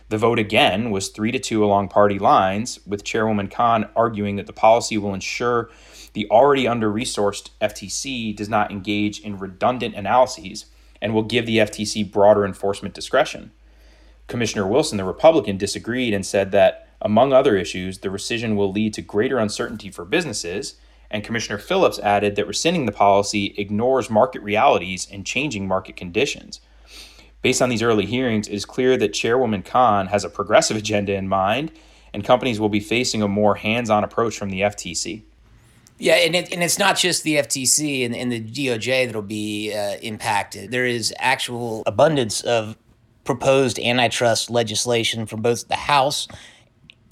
The 0.07 0.17
vote 0.17 0.39
again 0.39 0.89
was 0.89 1.09
3 1.09 1.31
to 1.33 1.39
2 1.39 1.63
along 1.63 1.89
party 1.89 2.17
lines, 2.17 2.79
with 2.87 3.03
Chairwoman 3.03 3.47
Khan 3.47 3.89
arguing 3.95 4.37
that 4.37 4.47
the 4.47 4.53
policy 4.53 4.97
will 4.97 5.13
ensure 5.13 5.69
the 6.13 6.27
already 6.31 6.67
under 6.67 6.91
resourced 6.91 7.49
FTC 7.61 8.35
does 8.35 8.49
not 8.49 8.71
engage 8.71 9.19
in 9.19 9.37
redundant 9.37 9.93
analyses 9.93 10.65
and 10.99 11.13
will 11.13 11.21
give 11.23 11.45
the 11.45 11.59
FTC 11.59 12.11
broader 12.11 12.43
enforcement 12.43 12.95
discretion. 12.95 13.51
Commissioner 14.25 14.65
Wilson, 14.65 14.97
the 14.97 15.03
Republican, 15.03 15.57
disagreed 15.57 16.13
and 16.13 16.25
said 16.25 16.51
that, 16.51 16.88
among 17.01 17.33
other 17.33 17.55
issues, 17.55 17.99
the 17.99 18.09
rescission 18.09 18.55
will 18.55 18.71
lead 18.71 18.93
to 18.95 19.01
greater 19.01 19.37
uncertainty 19.37 19.89
for 19.89 20.05
businesses. 20.05 20.75
And 21.11 21.23
Commissioner 21.23 21.57
Phillips 21.57 21.99
added 21.99 22.35
that 22.35 22.47
rescinding 22.47 22.85
the 22.85 22.91
policy 22.91 23.53
ignores 23.57 24.09
market 24.09 24.41
realities 24.41 25.07
and 25.11 25.25
changing 25.25 25.67
market 25.67 25.95
conditions. 25.95 26.61
Based 27.41 27.61
on 27.61 27.69
these 27.69 27.81
early 27.81 28.05
hearings, 28.05 28.47
it 28.47 28.53
is 28.53 28.65
clear 28.65 28.97
that 28.97 29.13
Chairwoman 29.13 29.63
Khan 29.63 30.07
has 30.07 30.23
a 30.23 30.29
progressive 30.29 30.77
agenda 30.77 31.13
in 31.13 31.27
mind, 31.27 31.71
and 32.13 32.23
companies 32.23 32.59
will 32.59 32.69
be 32.69 32.79
facing 32.79 33.21
a 33.21 33.27
more 33.27 33.55
hands 33.55 33.89
on 33.89 34.03
approach 34.03 34.37
from 34.37 34.49
the 34.49 34.61
FTC. 34.61 35.23
Yeah, 35.97 36.15
and, 36.15 36.33
it, 36.33 36.51
and 36.53 36.63
it's 36.63 36.79
not 36.79 36.97
just 36.97 37.23
the 37.23 37.35
FTC 37.35 38.05
and, 38.05 38.15
and 38.15 38.31
the 38.31 38.39
DOJ 38.41 39.05
that'll 39.05 39.21
be 39.21 39.73
uh, 39.73 39.97
impacted. 40.01 40.71
There 40.71 40.85
is 40.85 41.13
actual 41.19 41.83
abundance 41.85 42.41
of 42.41 42.77
proposed 43.25 43.77
antitrust 43.79 44.49
legislation 44.49 45.25
from 45.25 45.41
both 45.41 45.67
the 45.67 45.75
House 45.75 46.27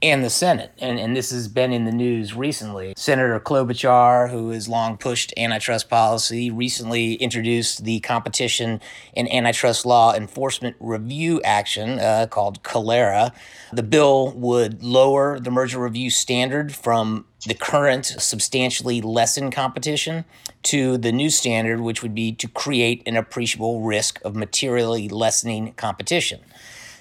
and 0.01 0.23
the 0.23 0.29
Senate. 0.29 0.71
And, 0.77 0.99
and 0.99 1.15
this 1.15 1.31
has 1.31 1.47
been 1.47 1.73
in 1.73 1.85
the 1.85 1.91
news 1.91 2.35
recently. 2.35 2.93
Senator 2.95 3.39
Klobuchar, 3.39 4.29
who 4.29 4.51
has 4.51 4.69
long 4.69 4.97
pushed 4.97 5.33
antitrust 5.37 5.89
policy, 5.89 6.51
recently 6.51 7.13
introduced 7.15 7.83
the 7.83 7.99
Competition 8.01 8.79
and 9.15 9.31
Antitrust 9.31 9.85
Law 9.85 10.13
Enforcement 10.13 10.75
Review 10.79 11.41
Action 11.41 11.99
uh, 11.99 12.27
called 12.29 12.61
CALERA. 12.63 13.33
The 13.73 13.83
bill 13.83 14.33
would 14.33 14.83
lower 14.83 15.39
the 15.39 15.51
merger 15.51 15.79
review 15.79 16.09
standard 16.09 16.75
from 16.75 17.25
the 17.45 17.53
current 17.53 18.05
substantially 18.05 19.01
lessen 19.01 19.51
competition 19.51 20.25
to 20.63 20.97
the 20.97 21.11
new 21.11 21.29
standard, 21.29 21.79
which 21.79 22.03
would 22.03 22.13
be 22.13 22.33
to 22.33 22.47
create 22.47 23.01
an 23.05 23.15
appreciable 23.15 23.81
risk 23.81 24.19
of 24.23 24.35
materially 24.35 25.07
lessening 25.07 25.73
competition. 25.73 26.41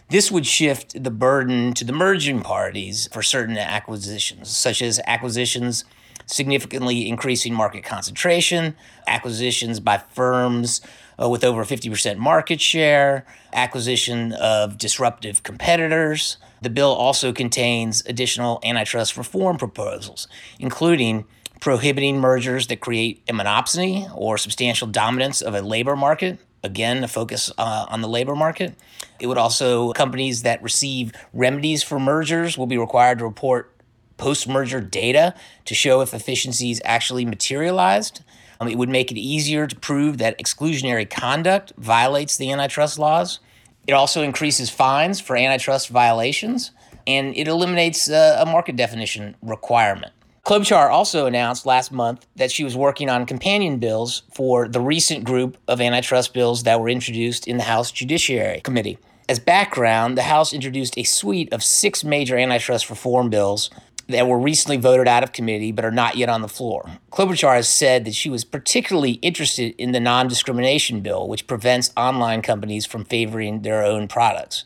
This 0.08 0.30
would 0.30 0.46
shift 0.46 1.02
the 1.02 1.10
burden 1.10 1.72
to 1.74 1.84
the 1.84 1.92
merging 1.92 2.40
parties 2.40 3.08
for 3.12 3.22
certain 3.22 3.58
acquisitions, 3.58 4.56
such 4.56 4.80
as 4.80 5.00
acquisitions 5.04 5.84
significantly 6.26 7.08
increasing 7.08 7.52
market 7.54 7.82
concentration, 7.84 8.76
acquisitions 9.08 9.80
by 9.80 9.98
firms 9.98 10.80
uh, 11.20 11.28
with 11.28 11.42
over 11.44 11.64
50% 11.64 12.18
market 12.18 12.60
share, 12.60 13.26
acquisition 13.52 14.32
of 14.34 14.78
disruptive 14.78 15.42
competitors. 15.42 16.36
The 16.62 16.70
bill 16.70 16.92
also 16.92 17.32
contains 17.32 18.04
additional 18.06 18.60
antitrust 18.64 19.16
reform 19.16 19.56
proposals, 19.56 20.28
including 20.58 21.24
prohibiting 21.60 22.18
mergers 22.20 22.66
that 22.68 22.80
create 22.80 23.22
a 23.28 23.32
monopsony 23.32 24.08
or 24.14 24.38
substantial 24.38 24.86
dominance 24.86 25.40
of 25.40 25.54
a 25.54 25.62
labor 25.62 25.96
market. 25.96 26.38
Again, 26.66 27.04
a 27.04 27.08
focus 27.08 27.50
uh, 27.56 27.86
on 27.88 28.00
the 28.00 28.08
labor 28.08 28.34
market. 28.34 28.74
It 29.20 29.28
would 29.28 29.38
also, 29.38 29.92
companies 29.92 30.42
that 30.42 30.60
receive 30.62 31.12
remedies 31.32 31.84
for 31.84 32.00
mergers 32.00 32.58
will 32.58 32.66
be 32.66 32.76
required 32.76 33.18
to 33.18 33.24
report 33.24 33.72
post 34.16 34.48
merger 34.48 34.80
data 34.80 35.32
to 35.64 35.74
show 35.74 36.00
if 36.00 36.12
efficiencies 36.12 36.80
actually 36.84 37.24
materialized. 37.24 38.24
Um, 38.58 38.66
it 38.66 38.76
would 38.76 38.88
make 38.88 39.12
it 39.12 39.16
easier 39.16 39.68
to 39.68 39.76
prove 39.76 40.18
that 40.18 40.36
exclusionary 40.40 41.08
conduct 41.08 41.72
violates 41.78 42.36
the 42.36 42.50
antitrust 42.50 42.98
laws. 42.98 43.38
It 43.86 43.92
also 43.92 44.22
increases 44.22 44.68
fines 44.68 45.20
for 45.20 45.36
antitrust 45.36 45.88
violations, 45.88 46.72
and 47.06 47.36
it 47.36 47.46
eliminates 47.46 48.10
uh, 48.10 48.42
a 48.44 48.46
market 48.46 48.74
definition 48.74 49.36
requirement. 49.40 50.12
Klobuchar 50.46 50.88
also 50.92 51.26
announced 51.26 51.66
last 51.66 51.90
month 51.90 52.24
that 52.36 52.52
she 52.52 52.62
was 52.62 52.76
working 52.76 53.10
on 53.10 53.26
companion 53.26 53.80
bills 53.80 54.22
for 54.32 54.68
the 54.68 54.80
recent 54.80 55.24
group 55.24 55.58
of 55.66 55.80
antitrust 55.80 56.32
bills 56.32 56.62
that 56.62 56.80
were 56.80 56.88
introduced 56.88 57.48
in 57.48 57.56
the 57.56 57.64
House 57.64 57.90
Judiciary 57.90 58.60
Committee. 58.60 58.96
As 59.28 59.40
background, 59.40 60.16
the 60.16 60.22
House 60.22 60.52
introduced 60.52 60.96
a 60.96 61.02
suite 61.02 61.52
of 61.52 61.64
six 61.64 62.04
major 62.04 62.38
antitrust 62.38 62.88
reform 62.90 63.28
bills 63.28 63.70
that 64.08 64.28
were 64.28 64.38
recently 64.38 64.76
voted 64.76 65.08
out 65.08 65.24
of 65.24 65.32
committee 65.32 65.72
but 65.72 65.84
are 65.84 65.90
not 65.90 66.14
yet 66.14 66.28
on 66.28 66.42
the 66.42 66.48
floor. 66.48 66.88
Klobuchar 67.10 67.56
has 67.56 67.68
said 67.68 68.04
that 68.04 68.14
she 68.14 68.30
was 68.30 68.44
particularly 68.44 69.14
interested 69.14 69.74
in 69.78 69.90
the 69.90 69.98
non 69.98 70.28
discrimination 70.28 71.00
bill, 71.00 71.26
which 71.26 71.48
prevents 71.48 71.92
online 71.96 72.40
companies 72.40 72.86
from 72.86 73.04
favoring 73.04 73.62
their 73.62 73.82
own 73.84 74.06
products. 74.06 74.62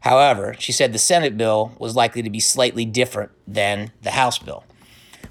However, 0.00 0.56
she 0.58 0.72
said 0.72 0.94
the 0.94 0.98
Senate 0.98 1.36
bill 1.36 1.72
was 1.78 1.94
likely 1.94 2.22
to 2.22 2.30
be 2.30 2.40
slightly 2.40 2.86
different 2.86 3.30
than 3.46 3.92
the 4.00 4.12
House 4.12 4.38
bill. 4.38 4.64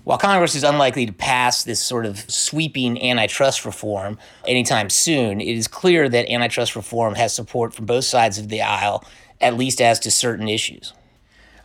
While 0.08 0.18
Congress 0.18 0.56
is 0.56 0.64
unlikely 0.64 1.06
to 1.06 1.12
pass 1.12 1.66
this 1.66 1.84
sort 1.84 2.06
of 2.06 2.20
sweeping 2.32 3.04
antitrust 3.04 3.66
reform 3.66 4.18
anytime 4.48 4.90
soon, 4.90 5.42
it 5.42 5.58
is 5.58 5.68
clear 5.68 6.08
that 6.08 6.30
antitrust 6.30 6.78
reform 6.78 7.16
has 7.16 7.34
support 7.34 7.74
from 7.74 7.88
both 7.88 8.06
sides 8.06 8.38
of 8.38 8.48
the 8.48 8.62
aisle, 8.62 9.04
at 9.42 9.58
least 9.58 9.82
as 9.82 10.00
to 10.00 10.10
certain 10.10 10.48
issues. 10.48 10.94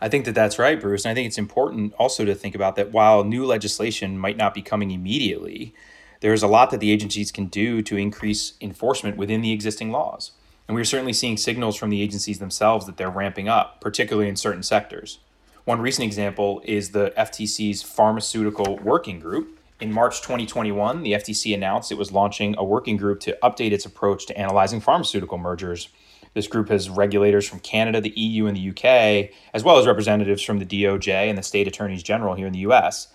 I 0.00 0.09
think 0.09 0.24
that 0.24 0.35
that's 0.35 0.59
right, 0.59 0.81
Bruce. 0.81 1.05
And 1.05 1.12
I 1.12 1.14
think 1.14 1.28
it's 1.28 1.38
important 1.38 1.94
also 2.00 2.24
to 2.24 2.35
think 2.35 2.57
about 2.57 2.74
that 2.74 2.90
while 2.90 3.22
new 3.22 3.46
legislation 3.46 4.18
might 4.18 4.37
not 4.37 4.55
be 4.55 4.61
coming 4.61 4.90
immediately, 4.90 5.72
there's 6.18 6.42
a 6.42 6.48
lot 6.48 6.72
that 6.72 6.81
the 6.81 6.90
agencies 6.90 7.31
can 7.31 7.46
do 7.46 7.81
to 7.83 7.96
increase 7.96 8.55
enforcement 8.61 9.16
within 9.16 9.42
the 9.42 9.52
existing 9.52 9.92
laws. 9.92 10.33
And 10.66 10.74
we're 10.74 10.83
certainly 10.83 11.12
seeing 11.12 11.37
signals 11.37 11.76
from 11.76 11.90
the 11.90 12.02
agencies 12.02 12.40
themselves 12.40 12.87
that 12.87 12.96
they're 12.96 13.09
ramping 13.09 13.46
up, 13.46 13.81
particularly 13.81 14.28
in 14.28 14.35
certain 14.35 14.64
sectors. 14.64 15.20
One 15.64 15.81
recent 15.81 16.05
example 16.05 16.61
is 16.64 16.90
the 16.90 17.12
FTC's 17.16 17.83
Pharmaceutical 17.83 18.79
Working 18.79 19.20
Group. 19.20 19.61
In 19.81 19.92
March 19.92 20.20
2021, 20.20 21.05
the 21.05 21.12
FTC 21.12 21.55
announced 21.55 21.92
it 21.92 21.98
was 21.98 22.11
launching 22.11 22.57
a 22.59 22.64
working 22.64 22.96
group 22.96 23.20
to 23.20 23.38
update 23.44 23.70
its 23.70 23.87
approach 23.87 24.27
to 24.27 24.37
analyzing 24.37 24.81
pharmaceutical 24.81 25.38
mergers. 25.38 25.88
This 26.35 26.48
group 26.48 26.68
has 26.68 26.90
regulators 26.90 27.48
from 27.48 27.61
Canada, 27.61 28.01
the 28.01 28.12
EU, 28.16 28.46
and 28.46 28.57
the 28.57 28.70
UK, 28.70 29.31
as 29.55 29.62
well 29.62 29.79
as 29.79 29.87
representatives 29.87 30.42
from 30.42 30.59
the 30.59 30.66
DOJ 30.66 31.29
and 31.29 31.38
the 31.38 31.44
state 31.44 31.68
attorneys 31.68 32.03
general 32.03 32.35
here 32.35 32.48
in 32.48 32.53
the 32.53 32.66
US. 32.70 33.07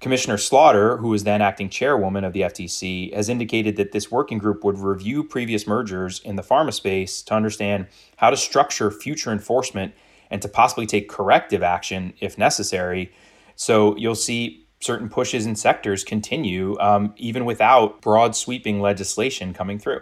Commissioner 0.00 0.38
Slaughter, 0.38 0.96
who 0.96 1.08
was 1.08 1.24
then 1.24 1.42
acting 1.42 1.68
chairwoman 1.68 2.24
of 2.24 2.32
the 2.32 2.40
FTC, 2.40 3.12
has 3.12 3.28
indicated 3.28 3.76
that 3.76 3.92
this 3.92 4.10
working 4.10 4.38
group 4.38 4.64
would 4.64 4.78
review 4.78 5.22
previous 5.22 5.66
mergers 5.66 6.20
in 6.20 6.36
the 6.36 6.42
pharma 6.42 6.72
space 6.72 7.20
to 7.20 7.34
understand 7.34 7.86
how 8.16 8.30
to 8.30 8.36
structure 8.38 8.90
future 8.90 9.30
enforcement 9.30 9.92
and 10.32 10.42
to 10.42 10.48
possibly 10.48 10.86
take 10.86 11.08
corrective 11.08 11.62
action 11.62 12.14
if 12.18 12.36
necessary. 12.36 13.12
So 13.54 13.96
you'll 13.96 14.16
see 14.16 14.66
certain 14.80 15.08
pushes 15.08 15.46
in 15.46 15.54
sectors 15.54 16.02
continue 16.02 16.76
um, 16.80 17.14
even 17.16 17.44
without 17.44 18.00
broad 18.00 18.34
sweeping 18.34 18.80
legislation 18.80 19.54
coming 19.54 19.78
through. 19.78 20.00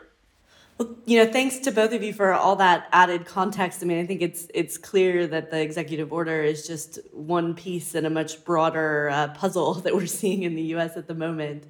Well, 0.79 0.97
you 1.05 1.23
know, 1.23 1.31
thanks 1.31 1.59
to 1.59 1.73
both 1.73 1.93
of 1.93 2.03
you 2.03 2.15
for 2.15 2.33
all 2.33 2.57
that 2.57 2.89
added 2.93 3.27
context. 3.27 3.83
I 3.83 3.87
mean, 3.87 3.99
I 3.99 4.07
think 4.07 4.23
it's 4.23 4.47
it's 4.55 4.79
clear 4.79 5.27
that 5.27 5.51
the 5.51 5.61
executive 5.61 6.11
order 6.11 6.43
is 6.43 6.67
just 6.67 6.99
one 7.13 7.55
piece 7.55 7.95
in 7.95 8.07
a 8.07 8.11
much 8.11 8.43
broader 8.47 9.11
uh, 9.11 9.29
puzzle 9.29 9.75
that 9.85 9.95
we're 9.95 10.07
seeing 10.07 10.45
in 10.45 10.55
the 10.55 10.63
U.S. 10.75 10.97
at 10.97 11.07
the 11.07 11.15
moment. 11.15 11.65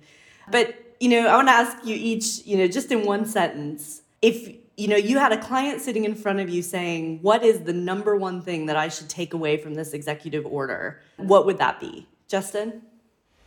But 0.53 0.77
you 1.01 1.09
know, 1.09 1.27
I 1.27 1.35
want 1.35 1.49
to 1.49 1.53
ask 1.53 1.85
you 1.85 1.97
each, 1.97 2.47
you 2.47 2.59
know, 2.59 2.69
just 2.69 2.93
in 2.93 3.05
one 3.05 3.27
sentence, 3.27 4.03
if 4.23 4.55
you 4.81 4.89
know, 4.89 4.97
you 4.97 5.19
had 5.19 5.31
a 5.31 5.37
client 5.37 5.83
sitting 5.83 6.07
in 6.07 6.15
front 6.15 6.41
of 6.41 6.49
you 6.49 6.63
saying, 6.63 7.19
What 7.21 7.45
is 7.45 7.61
the 7.61 7.73
number 7.75 8.17
one 8.17 8.41
thing 8.41 8.65
that 8.67 8.77
I 8.77 8.89
should 8.89 9.11
take 9.11 9.35
away 9.35 9.59
from 9.59 9.75
this 9.75 9.93
executive 9.93 10.47
order? 10.47 11.03
What 11.19 11.45
would 11.45 11.59
that 11.59 11.79
be? 11.79 12.09
Justin? 12.29 12.81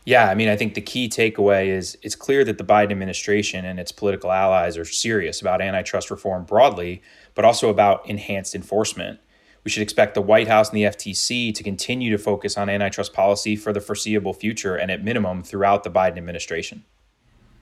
Yeah, 0.06 0.30
I 0.30 0.36
mean, 0.36 0.50
I 0.50 0.56
think 0.56 0.76
the 0.76 0.82
key 0.82 1.10
takeaway 1.10 1.68
is 1.68 1.98
it's 2.04 2.14
clear 2.14 2.44
that 2.44 2.60
the 2.60 2.64
Biden 2.64 2.92
administration 2.92 3.66
and 3.66 3.80
its 3.80 3.92
political 3.92 4.32
allies 4.32 4.78
are 4.78 4.86
serious 4.86 5.42
about 5.42 5.60
antitrust 5.60 6.12
reform 6.12 6.44
broadly, 6.44 7.02
but 7.34 7.46
also 7.46 7.70
about 7.70 8.08
enhanced 8.08 8.54
enforcement. 8.54 9.20
We 9.64 9.72
should 9.72 9.82
expect 9.82 10.14
the 10.14 10.22
White 10.22 10.50
House 10.50 10.70
and 10.70 10.78
the 10.78 10.84
FTC 10.84 11.56
to 11.56 11.64
continue 11.64 12.12
to 12.12 12.18
focus 12.18 12.58
on 12.58 12.70
antitrust 12.70 13.14
policy 13.14 13.56
for 13.56 13.74
the 13.74 13.80
foreseeable 13.80 14.34
future 14.34 14.76
and 14.76 14.92
at 14.92 15.04
minimum 15.04 15.42
throughout 15.42 15.84
the 15.84 15.90
Biden 15.90 16.18
administration. 16.18 16.84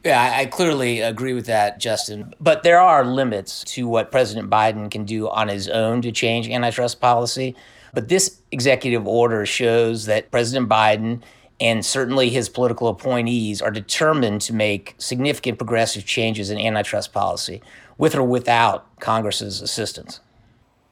Yeah, 0.03 0.33
I, 0.35 0.45
clearly 0.47 1.01
agree 1.01 1.33
with 1.33 1.45
that, 1.45 1.79
Justin. 1.79 2.33
But 2.39 2.63
there 2.63 2.79
are 2.79 3.05
limits 3.05 3.63
to 3.65 3.87
what 3.87 4.11
President 4.11 4.49
Biden 4.49 4.89
can 4.89 5.05
do 5.05 5.29
on 5.29 5.47
his 5.47 5.67
own 5.67 6.01
to 6.01 6.11
change 6.11 6.49
antitrust 6.49 6.99
policy. 6.99 7.55
But 7.93 8.07
this 8.07 8.41
executive 8.51 9.07
order 9.07 9.45
shows 9.45 10.05
that 10.05 10.31
President 10.31 10.67
Biden 10.69 11.21
and 11.59 11.85
certainly 11.85 12.31
his 12.31 12.49
political 12.49 12.87
appointees 12.87 13.61
are 13.61 13.69
determined 13.69 14.41
to 14.41 14.53
make 14.53 14.95
significant 14.97 15.59
progressive 15.59 16.05
changes 16.05 16.49
in 16.49 16.57
antitrust 16.57 17.13
policy, 17.13 17.61
with 17.99 18.15
or 18.15 18.23
without 18.23 18.99
Congress's 18.99 19.61
assistance. 19.61 20.21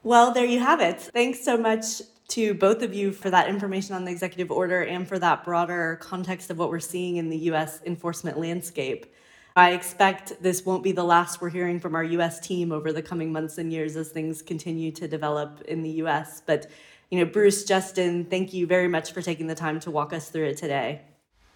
Well, 0.04 0.32
there 0.32 0.46
you 0.46 0.60
have 0.60 0.80
it. 0.80 1.02
Thanks 1.02 1.44
so 1.44 1.58
much 1.58 2.02
to 2.30 2.54
both 2.54 2.82
of 2.82 2.94
you 2.94 3.12
for 3.12 3.30
that 3.30 3.50
information 3.50 3.96
on 3.96 4.06
the 4.06 4.12
executive 4.12 4.52
order 4.52 4.84
and 4.84 5.08
for 5.08 5.20
that 5.20 5.44
broader 5.44 5.98
context 6.02 6.50
of 6.50 6.58
what 6.58 6.70
we're 6.70 6.80
seeing 6.80 7.18
in 7.18 7.30
the 7.30 7.38
US 7.52 7.82
enforcement 7.86 8.40
landscape. 8.40 9.14
I 9.56 9.72
expect 9.72 10.42
this 10.42 10.66
won't 10.66 10.84
be 10.84 10.92
the 10.92 11.04
last 11.04 11.42
we're 11.42 11.50
hearing 11.50 11.80
from 11.80 11.96
our 11.96 12.04
US 12.04 12.40
team 12.40 12.72
over 12.72 12.94
the 12.94 13.02
coming 13.02 13.32
months 13.32 13.58
and 13.58 13.74
years 13.74 13.96
as 13.96 14.10
things 14.10 14.42
continue 14.42 14.92
to 14.94 15.08
develop 15.08 15.62
in 15.68 15.82
the 15.82 15.90
US. 16.04 16.42
But, 16.46 16.70
you 17.10 17.20
know, 17.20 17.26
Bruce, 17.26 17.66
Justin, 17.66 18.26
thank 18.26 18.54
you 18.54 18.68
very 18.68 18.88
much 18.88 19.12
for 19.12 19.22
taking 19.22 19.48
the 19.48 19.56
time 19.56 19.80
to 19.82 19.92
walk 19.92 20.14
us 20.14 20.30
through 20.30 20.46
it 20.46 20.58
today. 20.58 21.02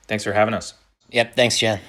Thanks 0.07 0.23
for 0.23 0.33
having 0.33 0.53
us. 0.53 0.73
Yep, 1.11 1.35
thanks, 1.35 1.57
Jenn. 1.57 1.79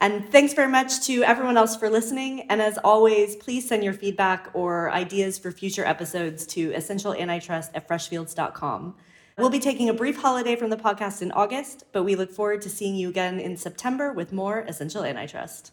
And 0.00 0.30
thanks 0.30 0.52
very 0.52 0.70
much 0.70 1.00
to 1.06 1.22
everyone 1.22 1.56
else 1.56 1.74
for 1.76 1.88
listening. 1.88 2.42
And 2.50 2.60
as 2.60 2.78
always, 2.84 3.34
please 3.36 3.66
send 3.66 3.82
your 3.82 3.94
feedback 3.94 4.50
or 4.52 4.90
ideas 4.90 5.38
for 5.38 5.50
future 5.50 5.84
episodes 5.84 6.46
to 6.48 6.70
essentialantitrust 6.70 7.70
at 7.74 7.88
freshfields.com. 7.88 8.94
We'll 9.38 9.50
be 9.50 9.58
taking 9.58 9.88
a 9.88 9.94
brief 9.94 10.16
holiday 10.16 10.56
from 10.56 10.70
the 10.70 10.78
podcast 10.78 11.20
in 11.20 11.30
August, 11.32 11.84
but 11.92 12.04
we 12.04 12.14
look 12.14 12.32
forward 12.32 12.62
to 12.62 12.70
seeing 12.70 12.94
you 12.94 13.10
again 13.10 13.38
in 13.38 13.56
September 13.56 14.12
with 14.12 14.32
more 14.32 14.60
Essential 14.60 15.04
Antitrust. 15.04 15.72